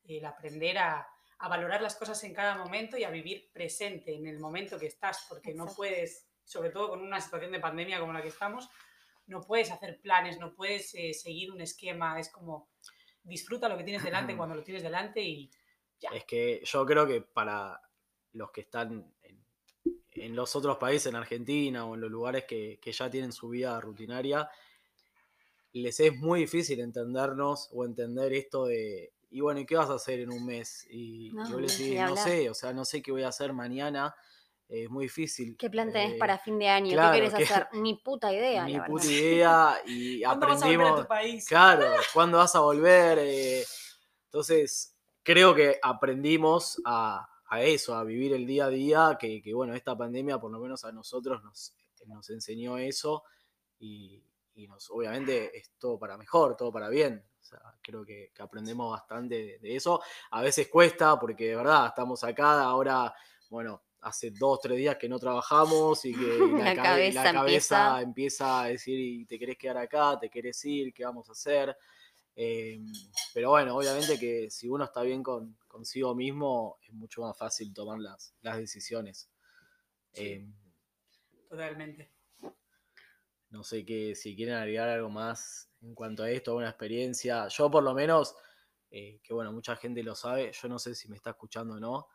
El 0.04 0.26
aprender 0.26 0.78
a, 0.78 1.08
a 1.40 1.48
valorar 1.48 1.82
las 1.82 1.96
cosas 1.96 2.24
en 2.24 2.34
cada 2.34 2.56
momento 2.58 2.98
y 2.98 3.04
a 3.04 3.10
vivir 3.10 3.50
presente 3.52 4.16
en 4.16 4.28
el 4.28 4.40
momento 4.40 4.80
que 4.80 4.88
estás, 4.88 5.26
porque 5.28 5.54
no 5.54 5.66
puedes, 5.66 6.30
sobre 6.44 6.70
todo 6.70 6.90
con 6.90 7.02
una 7.02 7.22
situación 7.22 7.52
de 7.52 7.60
pandemia 7.60 8.00
como 8.00 8.14
la 8.14 8.22
que 8.22 8.30
estamos, 8.30 8.70
no 9.28 9.42
puedes 9.42 9.72
hacer 9.72 10.00
planes, 10.02 10.40
no 10.40 10.54
puedes 10.54 10.94
eh, 10.96 11.14
seguir 11.14 11.52
un 11.52 11.62
esquema, 11.62 12.20
es 12.20 12.30
como 12.30 12.70
disfruta 13.24 13.70
lo 13.70 13.78
que 13.78 13.84
tienes 13.84 14.04
delante 14.04 14.36
cuando 14.38 14.56
lo 14.56 14.64
tienes 14.64 14.84
delante 14.84 15.22
y, 15.22 15.52
es 16.12 16.26
que 16.26 16.62
yo 16.66 16.86
creo 16.86 17.08
que 17.08 17.22
para 17.22 17.82
los 18.34 18.52
que 18.52 18.62
están 18.62 19.16
en, 19.22 19.43
los 20.30 20.56
otros 20.56 20.78
países, 20.78 21.08
en 21.08 21.16
Argentina 21.16 21.86
o 21.86 21.96
en 21.96 22.02
los 22.02 22.12
lugares 22.12 22.46
que, 22.46 22.80
ya 22.84 23.10
tienen 23.10 23.32
su 23.32 23.50
vida 23.50 23.80
rutinaria, 23.82 24.50
les 25.74 26.00
es 26.00 26.16
muy 26.16 26.42
difícil 26.42 26.80
entendernos 26.80 27.70
o 27.72 27.84
entender 27.84 28.34
esto 28.34 28.66
de, 28.66 29.12
y 29.32 29.42
bueno, 29.42 29.60
¿y 29.60 29.66
qué 29.66 29.76
vas 29.76 29.90
a 29.90 29.96
hacer 29.96 30.20
en 30.20 30.32
un 30.32 30.46
mes? 30.46 30.86
Y 30.90 31.32
yo 31.50 31.60
les 31.60 31.78
digo, 31.78 32.04
no 32.06 32.16
sé, 32.16 32.50
o 32.50 32.54
sea, 32.54 32.74
no 32.74 32.86
sé 32.86 33.02
qué 33.02 33.12
voy 33.12 33.24
a 33.24 33.30
hacer 33.30 33.54
mañana. 33.54 34.16
Es 34.70 34.90
muy 34.90 35.06
difícil. 35.06 35.56
¿Qué 35.58 35.70
plan 35.70 35.92
tenés 35.92 36.18
para 36.18 36.36
eh, 36.36 36.40
fin 36.44 36.58
de 36.58 36.68
año? 36.68 36.90
¿Qué 36.90 37.18
querés 37.18 37.34
hacer? 37.34 37.68
Ni 37.74 37.96
puta 37.96 38.34
idea. 38.34 38.66
Ni 38.66 38.80
puta 38.80 39.06
idea. 39.12 39.76
Y 39.86 40.24
aprendimos. 40.24 40.62
Vas 40.62 40.64
a 40.64 40.68
volver 40.68 40.88
a 40.88 40.96
tu 40.96 41.08
país? 41.08 41.48
Claro, 41.48 41.86
¿cuándo 42.14 42.38
vas 42.38 42.56
a 42.56 42.60
volver? 42.60 43.20
Eh, 43.20 43.64
entonces, 44.26 44.96
creo 45.22 45.54
que 45.54 45.80
aprendimos 45.82 46.82
a, 46.86 47.28
eso, 47.62 47.96
a 47.96 48.04
vivir 48.04 48.34
el 48.34 48.46
día 48.46 48.66
a 48.66 48.70
día, 48.70 49.18
que, 49.20 49.42
bueno, 49.54 49.74
esta 49.76 49.96
pandemia 49.98 50.40
por 50.40 50.52
lo 50.52 50.60
menos 50.60 50.84
a 50.86 50.92
nosotros 50.92 51.44
nos, 51.44 51.76
nos 52.08 52.30
enseñó 52.30 52.78
eso 52.78 53.24
y, 53.80 54.24
y 54.56 54.68
nos, 54.68 54.90
obviamente 54.90 55.56
es 55.58 55.72
todo 55.78 56.00
para 56.00 56.18
mejor, 56.18 56.56
todo 56.56 56.72
para 56.72 56.90
bien. 56.90 57.24
O 57.42 57.46
sea, 57.46 57.60
creo 57.82 58.06
que, 58.06 58.32
que 58.34 58.42
aprendemos 58.42 58.90
bastante 58.92 59.60
de, 59.60 59.76
eso. 59.76 60.02
A 60.32 60.42
veces 60.42 60.70
cuesta, 60.70 61.20
porque 61.20 61.50
de 61.50 61.56
verdad 61.58 61.88
estamos 61.88 62.24
acá, 62.24 62.62
ahora, 62.64 63.14
bueno, 63.50 63.84
hace 64.02 64.32
dos, 64.32 64.60
tres 64.62 64.78
días 64.78 64.98
que 64.98 65.10
no 65.10 65.20
trabajamos 65.20 66.04
y 66.06 66.14
que 66.14 66.20
La 66.58 66.76
cabe- 66.76 67.14
cabeza 67.14 67.34
cabeza 67.34 68.02
empieza 68.02 68.62
a 68.64 68.68
decir, 68.68 69.00
y 69.00 69.26
te 69.26 69.38
querés 69.38 69.58
quedar 69.58 69.78
acá, 69.78 70.18
te 70.20 70.30
querés 70.30 70.64
ir, 70.66 70.94
¿qué 70.94 71.04
vamos 71.06 71.28
a 71.30 71.34
hacer? 71.34 71.76
Eh, 72.36 72.82
pero 73.34 73.52
bueno, 73.52 73.76
obviamente 73.76 74.18
que 74.20 74.50
si 74.50 74.68
uno 74.68 74.86
está 74.86 75.02
bien 75.04 75.22
con, 75.22 75.58
consigo 75.68 76.16
mismo, 76.16 76.78
es 76.82 76.94
mucho 76.94 77.22
más 77.22 77.38
fácil 77.38 77.74
tomar 77.74 78.00
las, 78.00 78.36
las 78.42 78.58
decisiones. 78.58 79.30
Sí. 80.14 80.24
Eh, 80.24 80.48
Totalmente. 81.50 82.12
no 83.50 83.64
sé 83.64 83.86
qué, 83.86 84.16
si 84.16 84.36
quieren 84.36 84.56
agregar 84.56 84.90
algo 84.90 85.10
más 85.10 85.70
en 85.82 85.94
cuanto 85.94 86.24
a 86.24 86.32
esto, 86.32 86.52
alguna 86.52 86.70
experiencia. 86.70 87.48
Yo 87.50 87.70
por 87.70 87.84
lo 87.84 87.94
menos, 87.94 88.36
eh, 88.90 89.20
que 89.24 89.34
bueno, 89.34 89.52
mucha 89.52 89.76
gente 89.76 90.02
lo 90.02 90.16
sabe, 90.16 90.52
yo 90.52 90.68
no 90.68 90.80
sé 90.80 90.96
si 90.96 91.08
me 91.10 91.16
está 91.16 91.32
escuchando 91.32 91.76
o 91.76 91.80
no. 91.80 92.08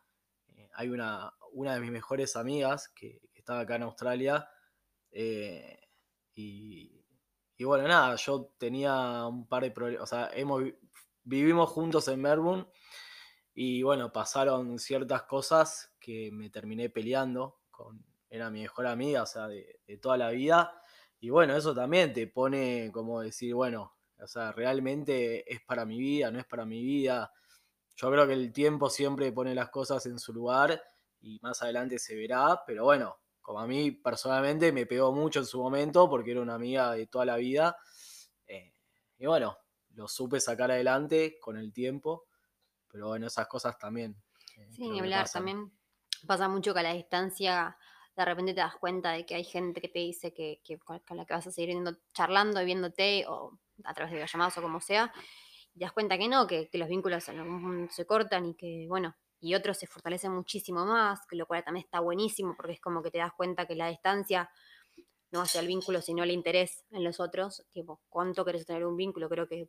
hay 0.74 0.88
una, 0.88 1.32
una 1.52 1.74
de 1.74 1.80
mis 1.80 1.90
mejores 1.90 2.34
amigas 2.36 2.88
que, 2.88 3.20
que 3.32 3.40
estaba 3.40 3.60
acá 3.60 3.76
en 3.76 3.82
Australia. 3.82 4.48
y, 6.34 6.97
y 7.58 7.64
bueno, 7.64 7.88
nada, 7.88 8.16
yo 8.16 8.52
tenía 8.58 9.26
un 9.26 9.46
par 9.48 9.64
de 9.64 9.70
problemas. 9.72 10.04
O 10.04 10.06
sea, 10.06 10.30
hemos, 10.34 10.62
vi- 10.64 10.76
vivimos 11.24 11.70
juntos 11.70 12.08
en 12.08 12.20
Melbourne. 12.22 12.66
Y 13.54 13.82
bueno, 13.82 14.12
pasaron 14.12 14.78
ciertas 14.78 15.24
cosas 15.24 15.94
que 16.00 16.30
me 16.32 16.50
terminé 16.50 16.90
peleando 16.90 17.60
con. 17.70 18.04
Era 18.30 18.50
mi 18.50 18.60
mejor 18.62 18.86
amiga, 18.86 19.22
o 19.22 19.26
sea, 19.26 19.48
de, 19.48 19.80
de 19.86 19.96
toda 19.98 20.16
la 20.18 20.30
vida. 20.30 20.82
Y 21.20 21.30
bueno, 21.30 21.56
eso 21.56 21.74
también 21.74 22.12
te 22.12 22.26
pone 22.28 22.90
como 22.92 23.20
decir, 23.22 23.54
bueno, 23.54 23.96
o 24.18 24.26
sea, 24.26 24.52
realmente 24.52 25.50
es 25.52 25.60
para 25.62 25.84
mi 25.86 25.98
vida, 25.98 26.30
no 26.30 26.38
es 26.38 26.46
para 26.46 26.66
mi 26.66 26.82
vida. 26.82 27.32
Yo 27.96 28.10
creo 28.10 28.26
que 28.26 28.34
el 28.34 28.52
tiempo 28.52 28.90
siempre 28.90 29.32
pone 29.32 29.54
las 29.54 29.70
cosas 29.70 30.06
en 30.06 30.18
su 30.18 30.32
lugar 30.32 30.80
y 31.20 31.38
más 31.42 31.62
adelante 31.62 31.98
se 31.98 32.14
verá, 32.16 32.62
pero 32.66 32.84
bueno, 32.84 33.18
como 33.48 33.60
a 33.60 33.66
mí 33.66 33.92
personalmente 33.92 34.72
me 34.72 34.84
pegó 34.84 35.10
mucho 35.10 35.38
en 35.38 35.46
su 35.46 35.58
momento 35.58 36.06
porque 36.06 36.32
era 36.32 36.42
una 36.42 36.56
amiga 36.56 36.92
de 36.92 37.06
toda 37.06 37.24
la 37.24 37.36
vida. 37.36 37.78
eh, 38.46 38.74
y 39.16 39.24
bueno, 39.24 39.56
lo 39.94 40.06
supe 40.06 40.38
sacar 40.38 40.70
adelante 40.70 41.38
con 41.40 41.56
el 41.56 41.72
tiempo, 41.72 42.26
pero 42.86 43.08
bueno, 43.08 43.26
esas 43.26 43.48
cosas 43.48 43.78
también. 43.78 44.22
eh, 44.58 44.66
Sí, 44.68 44.90
ni 44.90 45.00
hablar, 45.00 45.30
también 45.30 45.72
pasa 46.26 46.46
mucho 46.46 46.74
que 46.74 46.80
a 46.80 46.82
la 46.82 46.92
distancia 46.92 47.78
de 48.14 48.24
repente 48.26 48.52
te 48.52 48.60
das 48.60 48.76
cuenta 48.76 49.12
de 49.12 49.24
que 49.24 49.36
hay 49.36 49.44
gente 49.44 49.80
que 49.80 49.88
te 49.88 50.00
dice 50.00 50.34
que, 50.34 50.60
que 50.62 50.78
con, 50.78 51.00
la 51.08 51.24
que 51.24 51.32
vas 51.32 51.46
a 51.46 51.50
seguir 51.50 51.70
viendo, 51.70 51.96
charlando 52.12 52.60
y 52.60 52.66
viéndote 52.66 53.24
o 53.28 53.58
a 53.82 53.94
través 53.94 54.10
de 54.10 54.16
videollamadas 54.16 54.58
o 54.58 54.60
como 54.60 54.82
sea, 54.82 55.10
y 55.72 55.78
te 55.78 55.86
das 55.86 55.92
cuenta 55.92 56.18
que 56.18 56.28
no, 56.28 56.46
que, 56.46 56.68
que 56.68 56.76
los 56.76 56.88
vínculos 56.90 57.24
se 57.24 58.04
cortan 58.04 58.44
y 58.44 58.54
que, 58.56 58.84
bueno, 58.88 59.16
y 59.40 59.54
otros 59.54 59.78
se 59.78 59.86
fortalecen 59.86 60.32
muchísimo 60.32 60.84
más, 60.86 61.20
lo 61.30 61.46
cual 61.46 61.64
también 61.64 61.84
está 61.84 62.00
buenísimo 62.00 62.54
porque 62.56 62.72
es 62.72 62.80
como 62.80 63.02
que 63.02 63.10
te 63.10 63.18
das 63.18 63.32
cuenta 63.36 63.66
que 63.66 63.74
la 63.76 63.88
distancia 63.88 64.50
no 65.30 65.42
hacia 65.42 65.60
el 65.60 65.66
vínculo, 65.68 66.00
sino 66.02 66.24
el 66.24 66.30
interés 66.30 66.84
en 66.90 67.04
los 67.04 67.20
otros, 67.20 67.66
tipo, 67.70 68.00
¿cuánto 68.08 68.44
querés 68.44 68.66
tener 68.66 68.84
un 68.86 68.96
vínculo? 68.96 69.28
Creo 69.28 69.46
que 69.48 69.68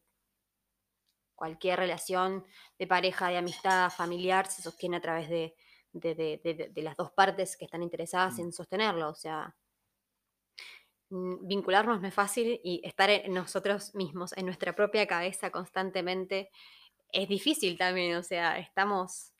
cualquier 1.35 1.79
relación 1.79 2.45
de 2.77 2.87
pareja, 2.87 3.29
de 3.29 3.37
amistad, 3.37 3.89
familiar, 3.89 4.47
se 4.47 4.61
sostiene 4.61 4.97
a 4.97 5.01
través 5.01 5.29
de, 5.29 5.55
de, 5.93 6.13
de- 6.15 6.41
de- 6.43 6.53
de- 6.53 6.69
de 6.69 6.81
las 6.83 6.95
dos 6.97 7.11
partes 7.11 7.57
que 7.57 7.65
están 7.65 7.81
interesadas 7.83 8.37
Mm. 8.37 8.41
en 8.41 8.53
sostenerlo. 8.53 9.09
O 9.09 9.15
sea, 9.15 9.55
mm, 11.09 11.47
vincularnos 11.47 12.01
no 12.01 12.07
es 12.07 12.13
fácil 12.13 12.59
y 12.63 12.81
estar 12.85 13.09
en 13.09 13.33
nosotros 13.33 13.93
mismos, 13.95 14.35
en 14.37 14.45
nuestra 14.45 14.75
propia 14.75 15.07
cabeza 15.07 15.51
constantemente, 15.51 16.49
es 17.11 17.27
difícil 17.29 17.77
también. 17.77 18.15
O 18.17 18.23
sea, 18.23 18.59
estamos 18.59 19.33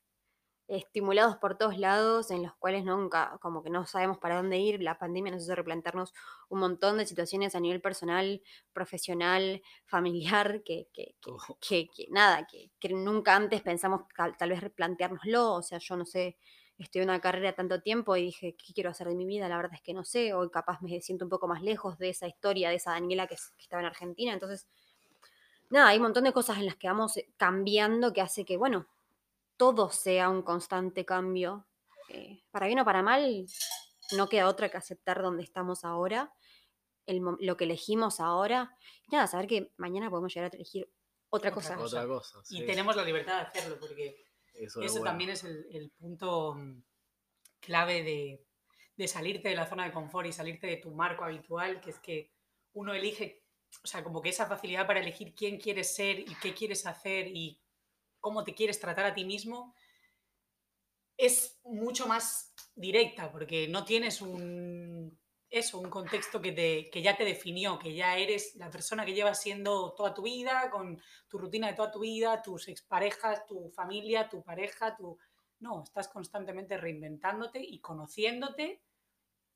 estimulados 0.70 1.38
por 1.38 1.58
todos 1.58 1.78
lados 1.78 2.32
en 2.32 2.44
los 2.44 2.56
cuales 2.56 2.86
nunca, 2.86 3.38
como 3.42 3.64
que 3.64 3.70
no 3.70 3.86
sabemos 3.86 4.18
para 4.20 4.38
dónde 4.38 4.58
ir. 4.60 4.82
La 4.82 4.98
pandemia 5.00 5.32
nos 5.34 5.44
hizo 5.44 5.56
replantearnos 5.56 6.14
un 6.50 6.60
montón 6.60 6.98
de 6.98 7.06
situaciones 7.08 7.56
a 7.56 7.60
nivel 7.60 7.82
personal, 7.82 8.42
profesional, 8.74 9.62
familiar, 9.86 10.62
que, 10.64 10.88
que, 10.94 11.16
que- 11.16 11.16
Todo. 11.22 11.58
que- 11.60 11.90
nada, 12.12 12.46
que, 12.48 12.72
que 12.80 12.90
nunca 12.90 13.36
antes 13.36 13.62
pensamos 13.62 14.02
tal 14.38 14.50
vez 14.50 14.62
replanteárnoslo. 14.62 15.54
O 15.56 15.62
sea, 15.64 15.80
yo 15.80 15.98
no 15.98 16.06
sé, 16.06 16.38
estoy 16.78 17.02
en 17.02 17.10
una 17.10 17.20
carrera 17.20 17.54
tanto 17.54 17.82
tiempo 17.82 18.16
y 18.16 18.24
dije, 18.24 18.56
¿qué 18.56 18.74
quiero 18.74 18.90
hacer 18.92 19.08
de 19.08 19.16
mi 19.16 19.26
vida? 19.26 19.50
La 19.50 19.58
verdad 19.58 19.74
es 19.76 19.82
que 19.82 19.94
no 19.94 20.04
sé. 20.04 20.34
Hoy 20.34 20.50
capaz 20.52 20.82
me 20.82 21.02
siento 21.02 21.26
un 21.26 21.30
poco 21.30 21.48
más 21.48 21.62
lejos 21.64 21.98
de 21.98 22.10
esa 22.10 22.28
historia, 22.28 22.70
de 22.70 22.76
esa 22.76 22.92
Daniela 22.92 23.28
que, 23.28 23.36
que 23.36 23.64
estaba 23.64 23.82
en 23.82 23.88
Argentina. 23.88 24.34
Entonces, 24.34 24.68
nada, 25.70 25.90
hay 25.90 25.98
un 25.98 26.04
montón 26.04 26.24
de 26.24 26.34
cosas 26.34 26.58
en 26.58 26.66
las 26.66 26.76
que 26.76 26.88
vamos 26.88 27.18
eh, 27.18 27.30
cambiando 27.38 28.14
que 28.14 28.22
hace 28.22 28.46
que, 28.46 28.58
bueno, 28.58 28.88
todo 29.60 29.90
sea 29.92 30.30
un 30.30 30.42
constante 30.42 31.04
cambio. 31.06 31.68
eh, 32.08 32.42
para 32.50 32.66
bien 32.68 32.80
o 32.80 32.86
para 32.86 33.04
mal, 33.04 33.46
no 34.18 34.30
queda 34.30 34.48
otra 34.48 34.70
que 34.70 34.78
aceptar 34.78 35.22
donde 35.22 35.44
estamos 35.44 35.84
ahora, 35.84 36.34
el 37.06 37.22
lo 37.42 37.58
que 37.58 37.66
elegimos 37.66 38.22
ahora. 38.22 38.76
Y 39.06 39.12
nada, 39.14 39.28
saber 39.28 39.48
que 39.48 39.74
mañana 39.78 40.10
podemos 40.10 40.34
llegar 40.34 40.50
a 40.52 40.56
elegir 40.56 40.86
otra 41.30 41.50
Otra 41.50 41.52
cosa. 41.52 41.76
cosa. 41.76 41.98
Otra 41.98 42.08
cosa. 42.08 42.40
Y 42.50 42.66
tenemos 42.66 42.96
la 42.96 43.04
libertad 43.04 43.36
de 43.36 43.48
hacerlo, 43.48 43.78
porque 43.80 44.24
eso, 44.54 44.80
eso 44.80 44.82
es 44.82 44.92
bueno. 44.94 45.06
también 45.06 45.30
es 45.32 45.44
el, 45.44 45.68
el 45.72 45.92
punto 45.92 46.56
mm, 46.56 46.82
clave 47.60 48.02
de, 48.04 48.46
de 48.96 49.08
salirte 49.08 49.50
de 49.50 49.56
la 49.56 49.68
zona 49.68 49.84
de 49.86 49.92
confort 49.92 50.26
y 50.28 50.32
salirte 50.34 50.68
de 50.68 50.78
tu 50.78 50.92
marco 50.92 51.26
habitual, 51.26 51.82
que 51.82 51.90
es 51.92 52.00
que 52.00 52.32
uno 52.74 52.94
elige, 52.94 53.44
o 53.84 53.88
sea, 53.88 54.04
como 54.04 54.22
que 54.22 54.30
esa 54.30 54.46
facilidad 54.48 54.88
para 54.88 55.02
elegir 55.02 55.36
quién 55.36 55.60
quieres 55.60 55.94
ser 55.94 56.20
y 56.22 56.34
qué 56.42 56.54
quieres 56.56 56.86
hacer 56.88 57.28
y 57.28 57.60
cómo 58.20 58.44
te 58.44 58.54
quieres 58.54 58.80
tratar 58.80 59.06
a 59.06 59.14
ti 59.14 59.26
mismo, 59.26 59.76
es 61.18 61.60
mucho 61.64 62.08
más 62.08 62.54
directa, 62.76 63.32
porque 63.32 63.68
no 63.68 63.84
tienes 63.84 64.22
un 64.22 65.20
eso, 65.50 65.80
un 65.80 65.90
contexto 65.90 66.42
que, 66.42 66.52
te, 66.52 66.90
que 66.92 67.02
ya 67.02 67.18
te 67.18 67.26
definió, 67.26 67.80
que 67.80 67.94
ya 67.94 68.18
eres 68.18 68.56
la 68.56 68.70
persona 68.70 69.06
que 69.06 69.14
llevas 69.14 69.42
siendo 69.42 69.94
toda 69.94 70.14
tu 70.14 70.22
vida, 70.22 70.70
con 70.70 71.02
tu 71.28 71.40
rutina 71.40 71.68
de 71.68 71.74
toda 71.74 71.92
tu 71.92 72.02
vida, 72.02 72.42
tus 72.42 72.68
exparejas, 72.68 73.46
tu 73.46 73.70
familia, 73.72 74.30
tu 74.30 74.44
pareja, 74.44 74.96
tu... 74.96 75.18
No, 75.60 75.84
estás 75.84 76.08
constantemente 76.08 76.78
reinventándote 76.78 77.60
y 77.62 77.80
conociéndote 77.80 78.82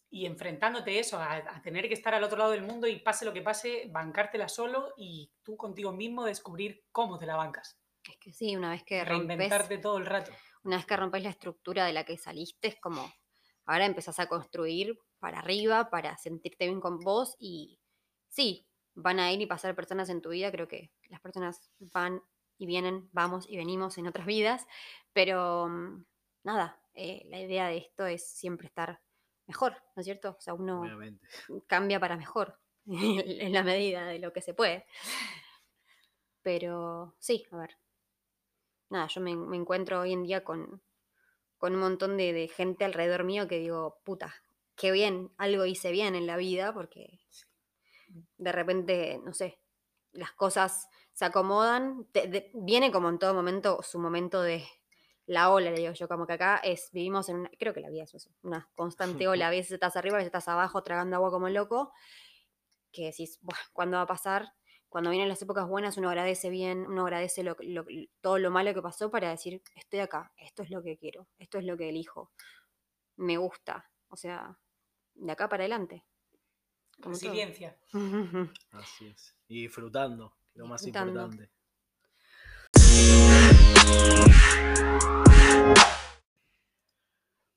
y 0.09 0.25
enfrentándote 0.25 0.99
eso, 0.99 1.17
a, 1.17 1.35
a 1.35 1.61
tener 1.61 1.87
que 1.87 1.93
estar 1.93 2.13
al 2.13 2.23
otro 2.23 2.37
lado 2.37 2.51
del 2.51 2.63
mundo 2.63 2.87
y 2.87 2.99
pase 2.99 3.25
lo 3.25 3.33
que 3.33 3.41
pase, 3.41 3.87
bancártela 3.89 4.49
solo 4.49 4.93
y 4.97 5.31
tú 5.43 5.55
contigo 5.55 5.91
mismo 5.91 6.25
descubrir 6.25 6.83
cómo 6.91 7.17
te 7.17 7.25
la 7.25 7.35
bancas. 7.35 7.79
Es 8.11 8.17
que 8.17 8.33
sí, 8.33 8.55
una 8.55 8.71
vez 8.71 8.83
que 8.83 9.03
rompes, 9.03 9.27
Reinventarte 9.37 9.77
todo 9.77 9.97
el 9.97 10.05
rato. 10.05 10.31
una 10.63 10.77
vez 10.77 10.85
que 10.85 10.97
rompes 10.97 11.23
la 11.23 11.29
estructura 11.29 11.85
de 11.85 11.93
la 11.93 12.03
que 12.05 12.17
saliste, 12.17 12.67
es 12.67 12.79
como 12.79 13.11
ahora 13.65 13.85
empezás 13.85 14.19
a 14.19 14.27
construir 14.27 14.99
para 15.19 15.39
arriba, 15.39 15.89
para 15.89 16.17
sentirte 16.17 16.65
bien 16.67 16.81
con 16.81 16.99
vos 16.99 17.35
y 17.39 17.79
sí, 18.27 18.67
van 18.93 19.19
a 19.19 19.31
ir 19.31 19.41
y 19.41 19.45
pasar 19.45 19.75
personas 19.75 20.09
en 20.09 20.21
tu 20.21 20.29
vida, 20.29 20.51
creo 20.51 20.67
que 20.67 20.91
las 21.09 21.21
personas 21.21 21.71
van 21.79 22.21
y 22.57 22.65
vienen, 22.65 23.09
vamos 23.13 23.45
y 23.49 23.57
venimos 23.57 23.97
en 23.97 24.07
otras 24.07 24.25
vidas, 24.25 24.67
pero 25.13 25.67
mm, 25.69 26.05
nada, 26.43 26.79
eh, 26.93 27.23
la 27.29 27.39
idea 27.39 27.67
de 27.67 27.77
esto 27.77 28.05
es 28.05 28.27
siempre 28.27 28.67
estar 28.67 29.01
mejor, 29.47 29.73
¿no 29.95 30.01
es 30.01 30.05
cierto? 30.05 30.35
O 30.37 30.41
sea, 30.41 30.53
uno 30.53 30.81
Obviamente. 30.81 31.25
cambia 31.67 31.99
para 31.99 32.17
mejor 32.17 32.59
en 32.85 33.53
la 33.53 33.63
medida 33.63 34.05
de 34.05 34.19
lo 34.19 34.33
que 34.33 34.41
se 34.41 34.53
puede. 34.53 34.85
Pero 36.41 37.15
sí, 37.19 37.45
a 37.51 37.57
ver. 37.57 37.77
Nada, 38.93 39.07
yo 39.07 39.19
me, 39.19 39.35
me 39.35 39.57
encuentro 39.57 39.99
hoy 39.99 40.13
en 40.13 40.23
día 40.23 40.43
con, 40.45 40.81
con 41.59 41.73
un 41.75 41.81
montón 41.81 42.17
de, 42.17 42.33
de 42.33 42.47
gente 42.49 42.85
alrededor 42.85 43.23
mío 43.25 43.47
que 43.47 43.59
digo, 43.59 44.01
puta, 44.05 44.35
qué 44.75 44.91
bien, 44.91 45.31
algo 45.37 45.65
hice 45.65 45.91
bien 45.91 46.15
en 46.15 46.27
la 46.27 46.37
vida, 46.37 46.73
porque 46.73 47.21
de 48.37 48.51
repente, 48.51 49.19
no 49.23 49.33
sé, 49.33 49.59
las 50.11 50.31
cosas 50.33 50.87
se 51.13 51.25
acomodan. 51.25 52.07
te- 52.11 52.27
de- 52.27 52.51
viene 52.55 52.91
como 52.91 53.09
en 53.09 53.19
todo 53.19 53.33
momento 53.33 53.81
su 53.83 53.99
momento 53.99 54.41
de 54.41 54.65
la 55.25 55.51
ola, 55.51 55.71
le 55.71 55.77
digo 55.79 55.93
yo, 55.93 56.07
como 56.07 56.27
que 56.27 56.33
acá 56.33 56.57
es, 56.57 56.89
vivimos 56.91 57.29
en 57.29 57.37
una, 57.37 57.49
creo 57.59 57.73
que 57.73 57.79
la 57.81 57.89
vida 57.89 58.03
es 58.03 58.13
eso, 58.13 58.31
una 58.43 58.69
constante 58.75 59.27
ola, 59.27 59.47
a 59.47 59.51
veces 59.51 59.71
estás 59.73 59.95
arriba, 59.95 60.15
a 60.15 60.19
veces 60.19 60.27
estás 60.27 60.47
abajo 60.49 60.83
tragando 60.83 61.15
agua 61.15 61.31
como 61.31 61.49
loco, 61.49 61.93
que 62.91 63.05
decís, 63.07 63.39
"Buah, 63.41 63.57
¿cuándo 63.73 63.97
va 63.97 64.03
a 64.03 64.07
pasar? 64.07 64.53
Cuando 64.93 65.09
vienen 65.09 65.27
las 65.27 65.41
épocas 65.41 65.67
buenas 65.67 65.97
uno 65.97 66.09
agradece 66.09 66.51
bien, 66.51 66.85
uno 66.85 67.01
agradece 67.01 67.41
lo, 67.41 67.57
lo- 67.61 67.83
todo 68.21 68.37
lo 68.37 68.51
malo 68.51 68.75
que 68.75 68.81
pasó 68.83 69.09
para 69.09 69.31
decir, 69.31 69.59
estoy 69.73 70.01
acá, 70.01 70.31
esto 70.37 70.61
es 70.61 70.69
lo 70.69 70.83
que 70.83 70.99
quiero, 70.99 71.27
esto 71.39 71.57
es 71.57 71.65
lo 71.65 71.75
que 71.75 71.89
elijo, 71.89 72.31
me 73.15 73.37
gusta, 73.37 73.89
o 74.09 74.15
sea, 74.15 74.55
de 75.15 75.31
acá 75.31 75.49
para 75.49 75.63
adelante. 75.63 76.05
como 77.01 77.17
todo. 77.17 77.31
Resiliencia. 77.31 77.75
Así 78.71 79.07
es. 79.07 79.35
Y 79.47 79.63
disfrutando, 79.63 80.37
lo 80.53 80.67
más 80.67 80.83
Disfrutando. 80.85 81.21
importante. 81.23 81.51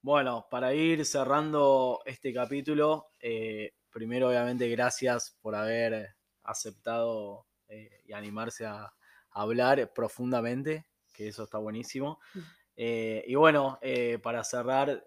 Bueno, 0.03 0.46
para 0.51 0.72
ir 0.75 1.05
cerrando 1.05 2.01
este 2.05 2.33
capítulo, 2.33 3.09
eh, 3.20 3.72
primero 3.90 4.29
obviamente 4.29 4.68
gracias 4.68 5.37
por 5.40 5.55
haber 5.55 6.15
aceptado 6.46 7.46
eh, 7.68 8.02
y 8.04 8.12
animarse 8.12 8.66
a, 8.66 8.92
hablar 9.30 9.92
profundamente, 9.92 10.87
que 11.12 11.28
eso 11.28 11.44
está 11.44 11.59
buenísimo. 11.59 12.20
Mm. 12.32 12.40
Eh, 12.78 13.24
y 13.26 13.35
bueno, 13.35 13.78
para 14.22 14.42
cerrar, 14.44 15.04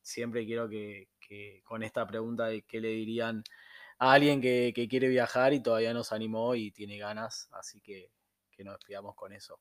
siempre 0.00 0.46
quiero 0.46 0.68
que, 0.68 1.08
con 1.64 1.82
esta 1.82 2.06
pregunta 2.06 2.46
de 2.46 2.62
qué 2.62 2.80
le 2.80 2.90
dirían 2.90 3.42
a 3.98 4.12
alguien 4.12 4.40
que, 4.40 4.72
quiere 4.88 5.08
viajar 5.08 5.54
y 5.54 5.60
todavía 5.60 5.92
nos 5.92 6.12
animó 6.12 6.54
y 6.54 6.70
tiene 6.70 6.98
ganas, 6.98 7.48
así 7.52 7.80
que, 7.80 8.12
que 8.52 8.62
nos 8.62 8.74
despidamos 8.74 9.16
con 9.16 9.32
eso. 9.32 9.58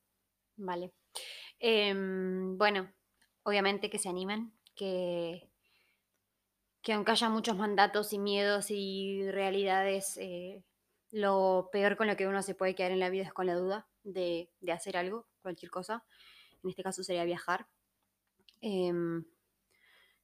Vale. 0.58 0.91
Em, 1.60 2.58
bueno, 2.58 2.91
obviamente 3.43 3.89
que 3.89 3.99
se 3.99 4.10
animen, 4.10 4.54
que, 4.75 5.49
que 6.82 6.93
aunque 6.93 7.12
haya 7.12 7.30
muchos 7.30 7.56
mandatos 7.56 8.13
y 8.13 8.19
miedos 8.19 8.67
y 8.69 9.30
realidades, 9.32 10.17
eh, 10.17 10.63
lo 11.12 11.69
peor 11.71 11.97
con 11.97 12.08
lo 12.08 12.15
que 12.15 12.28
uno 12.28 12.41
se 12.41 12.56
puede 12.56 12.76
quedar 12.76 12.91
en 12.91 13.00
la 13.00 13.10
vida 13.10 13.24
es 13.24 13.34
con 13.34 13.45
la 13.45 13.56
duda 13.56 13.88
de, 14.04 14.50
hacer 14.71 14.97
algo, 14.97 15.28
cualquier 15.41 15.69
cosa. 15.69 16.06
En 16.63 16.69
este 16.69 16.84
caso 16.84 17.04
sería 17.04 17.26
viajar. 17.26 17.67
Em, 18.62 19.26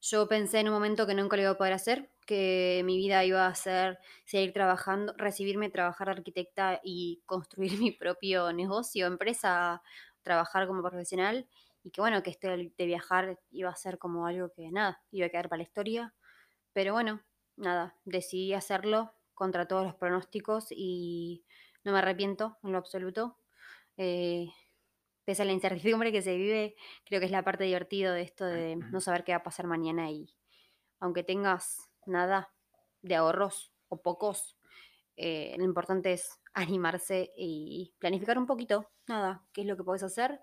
yo 0.02 0.28
pensé 0.28 0.60
en 0.60 0.68
un 0.68 0.74
momento 0.74 1.08
que 1.08 1.14
nunca 1.14 1.36
lo 1.36 1.44
iba 1.44 1.52
a 1.52 1.58
poder 1.58 1.74
hacer, 1.74 2.12
que 2.26 2.82
mi 2.86 2.98
vida 2.98 3.26
iba 3.26 3.48
a 3.48 3.56
ser 3.56 4.00
seguir 4.26 4.54
trabajando, 4.54 5.14
recibirme, 5.18 5.70
trabajar 5.70 6.10
arquitecta 6.10 6.80
y 6.84 7.24
construir 7.26 7.72
mi 7.80 7.92
propio 7.92 8.54
negocio, 8.54 9.08
empresa, 9.08 9.82
trabajar 10.22 10.68
como 10.68 10.82
profesional 10.82 11.48
y 11.84 11.92
que 11.92 12.02
bueno, 12.02 12.22
que 12.24 12.30
esto 12.30 12.50
de 12.50 12.86
viajar 12.86 13.40
iba 13.52 13.70
a 13.70 13.76
ser 13.76 13.98
como 13.98 14.28
algo 14.28 14.52
que 14.52 14.72
nada, 14.72 15.02
iba 15.12 15.28
a 15.28 15.30
quedar 15.30 15.50
para 15.50 15.58
la 15.58 15.64
historia. 15.64 16.14
Pero 16.74 16.94
bueno, 16.94 17.22
nada, 17.56 17.96
decidí 18.06 18.54
hacerlo 18.54 19.17
contra 19.38 19.68
todos 19.68 19.86
los 19.86 19.94
pronósticos 19.94 20.68
y 20.72 21.46
no 21.84 21.92
me 21.92 22.00
arrepiento 22.00 22.58
en 22.64 22.72
lo 22.72 22.80
absoluto. 22.80 23.38
Eh, 23.96 24.48
pese 25.26 25.44
a 25.44 25.46
la 25.46 25.52
incertidumbre 25.52 26.12
que 26.12 26.24
se 26.24 26.36
vive, 26.36 26.76
creo 27.06 27.20
que 27.20 27.28
es 27.28 27.32
la 27.32 27.44
parte 27.44 27.66
divertida 27.66 28.14
de 28.14 28.24
esto 28.24 28.46
de 28.46 28.78
no 28.78 29.00
saber 29.00 29.24
qué 29.24 29.34
va 29.34 29.38
a 29.38 29.44
pasar 29.44 29.68
mañana 29.68 30.10
y 30.10 30.36
aunque 31.00 31.24
tengas 31.24 31.88
nada 32.08 32.52
de 33.04 33.16
ahorros 33.16 33.72
o 33.90 34.02
pocos, 34.02 34.58
eh, 35.16 35.54
lo 35.58 35.66
importante 35.66 36.14
es 36.14 36.40
animarse 36.54 37.32
y 37.38 37.94
planificar 38.00 38.40
un 38.40 38.48
poquito, 38.48 38.90
nada, 39.08 39.46
qué 39.54 39.62
es 39.62 39.68
lo 39.68 39.78
que 39.78 39.84
puedes 39.84 40.02
hacer 40.02 40.42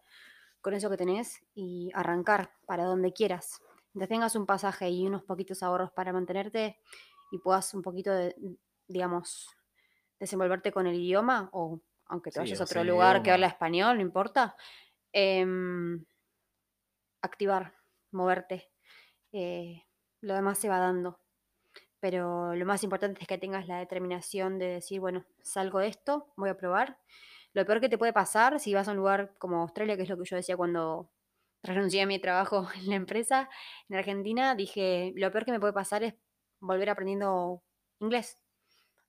con 0.61 0.72
eso 0.72 0.88
que 0.88 0.96
tenés 0.96 1.44
y 1.54 1.90
arrancar 1.94 2.52
para 2.64 2.85
donde 2.85 3.12
quieras. 3.12 3.61
Mientras 3.92 4.09
tengas 4.09 4.37
un 4.37 4.46
pasaje 4.46 4.88
y 4.88 5.04
unos 5.04 5.24
poquitos 5.24 5.64
ahorros 5.64 5.90
para 5.90 6.12
mantenerte 6.12 6.78
y 7.33 7.38
puedas 7.38 7.74
un 7.74 7.83
poquito 7.83 8.12
de, 8.12 8.37
digamos, 8.88 9.48
desenvolverte 10.18 10.72
con 10.72 10.86
el 10.86 10.94
idioma 10.94 11.48
o 11.52 11.80
aunque 12.06 12.30
te 12.30 12.38
vayas 12.38 12.60
a 12.60 12.64
otro 12.64 12.84
lugar 12.84 13.22
que 13.22 13.30
habla 13.30 13.46
español, 13.46 13.96
no 13.96 14.02
importa, 14.02 14.56
em, 15.12 16.04
activar, 17.22 17.74
moverte. 18.10 18.70
Eh, 19.32 19.82
lo 20.20 20.34
demás 20.34 20.58
se 20.58 20.68
va 20.68 20.78
dando. 20.78 21.18
Pero 22.00 22.54
lo 22.54 22.66
más 22.66 22.84
importante 22.84 23.22
es 23.22 23.26
que 23.26 23.38
tengas 23.38 23.66
la 23.66 23.78
determinación 23.78 24.58
de 24.58 24.66
decir, 24.66 25.00
bueno, 25.00 25.24
salgo 25.42 25.78
de 25.78 25.88
esto, 25.88 26.32
voy 26.36 26.50
a 26.50 26.56
probar. 26.56 26.98
Lo 27.54 27.64
peor 27.64 27.80
que 27.80 27.88
te 27.88 27.98
puede 27.98 28.12
pasar 28.12 28.60
si 28.60 28.74
vas 28.74 28.88
a 28.88 28.90
un 28.90 28.98
lugar 28.98 29.34
como 29.38 29.62
Australia, 29.62 29.96
que 29.96 30.02
es 30.02 30.08
lo 30.08 30.18
que 30.18 30.28
yo 30.28 30.36
decía 30.36 30.56
cuando 30.56 31.10
renuncié 31.62 32.02
a 32.02 32.06
mi 32.06 32.18
trabajo 32.18 32.68
en 32.76 32.90
la 32.90 32.96
empresa 32.96 33.48
en 33.88 33.96
Argentina, 33.96 34.54
dije, 34.54 35.12
lo 35.16 35.30
peor 35.32 35.46
que 35.46 35.52
me 35.52 35.60
puede 35.60 35.72
pasar 35.72 36.02
es 36.02 36.14
volver 36.60 36.90
aprendiendo 36.90 37.62
inglés. 38.00 38.43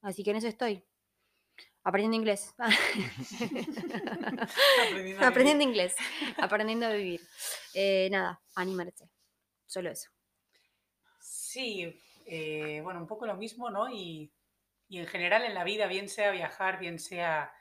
Así 0.05 0.23
que 0.23 0.31
en 0.31 0.37
eso 0.37 0.47
estoy. 0.47 0.83
Aprendiendo 1.83 2.15
inglés. 2.15 2.53
aprendiendo, 5.19 5.63
inglés. 5.63 5.95
Aprendiendo 6.37 6.85
a 6.85 6.93
vivir. 6.93 7.21
Eh, 7.73 8.07
nada, 8.11 8.39
animarse. 8.53 9.09
Solo 9.65 9.89
eso. 9.89 10.11
Sí, 11.19 11.99
eh, 12.27 12.81
bueno, 12.83 12.99
un 12.99 13.07
poco 13.07 13.25
lo 13.25 13.35
mismo, 13.35 13.71
¿no? 13.71 13.89
Y, 13.89 14.31
y, 14.89 14.99
en 14.99 15.07
general 15.07 15.43
en 15.43 15.55
la 15.55 15.63
vida, 15.63 15.87
bien 15.87 16.07
sea 16.07 16.29
viajar, 16.29 16.79
bien 16.79 16.99
sea 16.99 17.51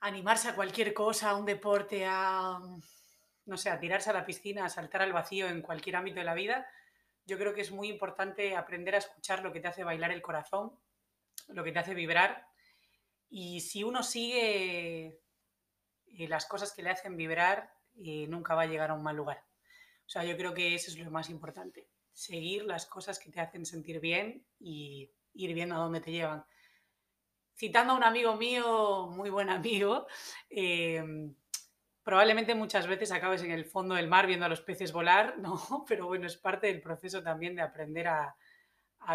animarse 0.00 0.48
a 0.48 0.54
cualquier 0.54 0.94
cosa, 0.94 1.30
a 1.30 1.36
un 1.36 1.44
deporte, 1.44 2.06
a, 2.06 2.58
no 3.44 3.56
sé, 3.58 3.68
a 3.68 3.78
tirarse 3.78 4.08
a 4.08 4.14
la 4.14 4.24
piscina, 4.24 4.64
a 4.64 4.70
saltar 4.70 5.02
al 5.02 5.12
vacío 5.12 5.46
en 5.48 5.60
cualquier 5.60 5.96
ámbito 5.96 6.20
de 6.20 6.24
la 6.24 6.34
vida, 6.34 6.66
yo 7.26 7.38
creo 7.38 7.54
que 7.54 7.62
es 7.62 7.70
muy 7.70 7.88
importante 7.88 8.56
aprender 8.56 8.94
a 8.94 8.98
escuchar 8.98 9.42
lo 9.42 9.52
que 9.52 9.60
te 9.60 9.68
hace 9.68 9.84
bailar 9.84 10.10
el 10.10 10.22
corazón, 10.22 10.72
lo 11.48 11.64
que 11.64 11.72
te 11.72 11.78
hace 11.78 11.94
vibrar. 11.94 12.46
Y 13.28 13.60
si 13.60 13.84
uno 13.84 14.02
sigue 14.02 15.20
eh, 16.06 16.28
las 16.28 16.46
cosas 16.46 16.72
que 16.72 16.82
le 16.82 16.90
hacen 16.90 17.16
vibrar, 17.16 17.72
eh, 17.96 18.26
nunca 18.28 18.54
va 18.54 18.62
a 18.62 18.66
llegar 18.66 18.90
a 18.90 18.94
un 18.94 19.02
mal 19.02 19.16
lugar. 19.16 19.44
O 20.06 20.08
sea, 20.08 20.24
yo 20.24 20.36
creo 20.36 20.54
que 20.54 20.74
eso 20.74 20.90
es 20.90 20.98
lo 20.98 21.10
más 21.10 21.30
importante 21.30 21.88
seguir 22.14 22.64
las 22.64 22.86
cosas 22.86 23.18
que 23.18 23.30
te 23.30 23.40
hacen 23.40 23.66
sentir 23.66 24.00
bien 24.00 24.46
y 24.58 25.10
ir 25.34 25.52
viendo 25.52 25.74
a 25.74 25.78
dónde 25.78 26.00
te 26.00 26.12
llevan. 26.12 26.44
Citando 27.56 27.92
a 27.92 27.96
un 27.96 28.04
amigo 28.04 28.36
mío, 28.36 29.08
muy 29.10 29.30
buen 29.30 29.50
amigo, 29.50 30.06
em, 30.48 31.34
probablemente 32.02 32.54
muchas 32.54 32.86
veces 32.86 33.12
acabes 33.12 33.42
en 33.42 33.50
el 33.50 33.64
fondo 33.64 33.94
del 33.96 34.08
mar 34.08 34.26
viendo 34.26 34.46
a 34.46 34.48
los 34.48 34.60
peces 34.60 34.92
volar, 34.92 35.36
¿no? 35.38 35.84
Pero 35.86 36.06
bueno, 36.06 36.26
es 36.26 36.36
parte 36.36 36.68
del 36.68 36.80
proceso 36.80 37.22
también 37.22 37.56
de 37.56 37.62
aprender 37.62 38.08
a, 38.08 38.36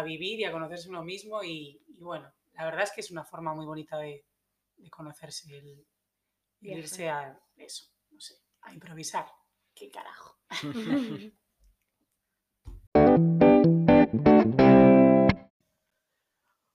vivir 0.04 0.40
y 0.40 0.44
a 0.44 0.52
conocerse 0.52 0.88
uno 0.88 1.04
mismo 1.04 1.42
y, 1.42 1.82
bueno, 1.98 2.32
la 2.52 2.64
verdad 2.64 2.82
es 2.84 2.92
que 2.92 3.00
es 3.00 3.10
una 3.10 3.24
forma 3.24 3.54
muy 3.54 3.66
bonita 3.66 3.98
de, 3.98 4.24
conocerse, 4.90 5.58
el, 5.58 5.86
irse 6.60 7.08
a 7.08 7.38
eso, 7.56 7.86
no 8.10 8.20
sé, 8.20 8.34
a 8.62 8.72
improvisar. 8.72 9.26
¿Qué 9.74 9.90
carajo? 9.90 10.38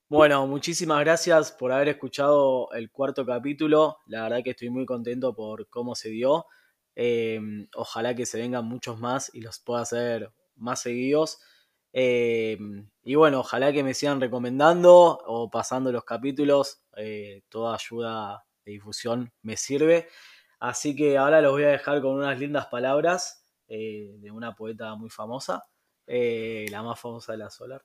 Bueno, 0.07 0.45
muchísimas 0.45 0.99
gracias 0.99 1.51
por 1.51 1.71
haber 1.71 1.89
escuchado 1.89 2.71
el 2.73 2.91
cuarto 2.91 3.25
capítulo. 3.25 3.97
La 4.05 4.21
verdad 4.23 4.43
que 4.43 4.51
estoy 4.51 4.69
muy 4.69 4.85
contento 4.85 5.33
por 5.35 5.67
cómo 5.67 5.95
se 5.95 6.09
dio. 6.09 6.45
Em, 6.93 7.67
ojalá 7.75 8.15
que 8.15 8.27
se 8.27 8.37
vengan 8.37 8.65
muchos 8.65 8.99
más 8.99 9.29
y 9.33 9.41
los 9.41 9.59
pueda 9.59 9.81
hacer 9.81 10.31
más 10.55 10.81
seguidos. 10.81 11.39
Em, 11.97 12.89
y 13.03 13.15
bueno, 13.15 13.39
ojalá 13.39 13.71
que 13.71 13.81
me 13.81 13.93
sigan 13.93 14.19
recomendando 14.19 15.17
o 15.25 15.49
pasando 15.49 15.93
los 15.93 16.03
capítulos. 16.03 16.81
Eh, 16.97 17.43
toda 17.47 17.73
ayuda 17.73 18.45
de 18.65 18.73
difusión 18.73 19.31
me 19.43 19.55
sirve. 19.55 20.09
Así 20.59 20.93
que 20.93 21.17
ahora 21.17 21.39
los 21.39 21.53
voy 21.53 21.63
a 21.63 21.69
dejar 21.69 22.01
con 22.01 22.15
unas 22.15 22.37
lindas 22.37 22.67
palabras 22.67 23.45
eh, 23.69 24.17
de 24.19 24.29
una 24.29 24.53
poeta 24.55 24.93
muy 24.95 25.09
famosa, 25.09 25.63
eh, 26.05 26.65
la 26.69 26.83
más 26.83 26.99
famosa 26.99 27.31
de 27.31 27.37
la 27.37 27.49
Solar 27.49 27.81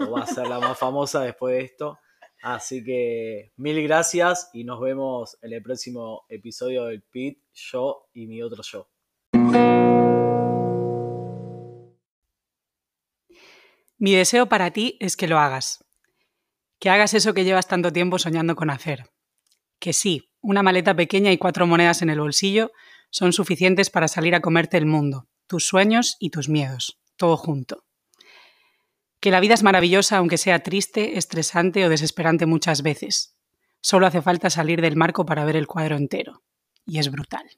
o 0.00 0.10
va 0.10 0.22
a 0.22 0.26
ser 0.26 0.48
la 0.48 0.58
más 0.58 0.76
famosa 0.76 1.22
después 1.22 1.54
de 1.54 1.62
esto. 1.62 1.98
Así 2.42 2.82
que 2.82 3.52
mil 3.56 3.80
gracias 3.84 4.50
y 4.52 4.64
nos 4.64 4.80
vemos 4.80 5.38
en 5.40 5.52
el 5.52 5.62
próximo 5.62 6.24
episodio 6.28 6.86
del 6.86 7.02
Pit, 7.02 7.38
yo 7.52 8.08
y 8.12 8.26
mi 8.26 8.42
otro 8.42 8.64
yo. 8.64 8.91
Mi 14.02 14.14
deseo 14.14 14.48
para 14.48 14.72
ti 14.72 14.96
es 14.98 15.16
que 15.16 15.28
lo 15.28 15.38
hagas. 15.38 15.84
Que 16.80 16.90
hagas 16.90 17.14
eso 17.14 17.34
que 17.34 17.44
llevas 17.44 17.68
tanto 17.68 17.92
tiempo 17.92 18.18
soñando 18.18 18.56
con 18.56 18.68
hacer. 18.68 19.04
Que 19.78 19.92
sí, 19.92 20.28
una 20.40 20.64
maleta 20.64 20.96
pequeña 20.96 21.30
y 21.30 21.38
cuatro 21.38 21.68
monedas 21.68 22.02
en 22.02 22.10
el 22.10 22.18
bolsillo 22.18 22.72
son 23.10 23.32
suficientes 23.32 23.90
para 23.90 24.08
salir 24.08 24.34
a 24.34 24.40
comerte 24.40 24.76
el 24.76 24.86
mundo, 24.86 25.28
tus 25.46 25.66
sueños 25.66 26.16
y 26.18 26.30
tus 26.30 26.48
miedos, 26.48 26.98
todo 27.16 27.36
junto 27.36 27.84
que 29.22 29.30
la 29.30 29.38
vida 29.38 29.54
es 29.54 29.62
maravillosa 29.62 30.16
aunque 30.16 30.36
sea 30.36 30.64
triste, 30.64 31.16
estresante 31.16 31.86
o 31.86 31.88
desesperante 31.88 32.44
muchas 32.44 32.82
veces. 32.82 33.36
Solo 33.80 34.08
hace 34.08 34.20
falta 34.20 34.50
salir 34.50 34.80
del 34.80 34.96
marco 34.96 35.24
para 35.24 35.44
ver 35.44 35.54
el 35.54 35.68
cuadro 35.68 35.96
entero. 35.96 36.42
Y 36.84 36.98
es 36.98 37.08
brutal. 37.08 37.48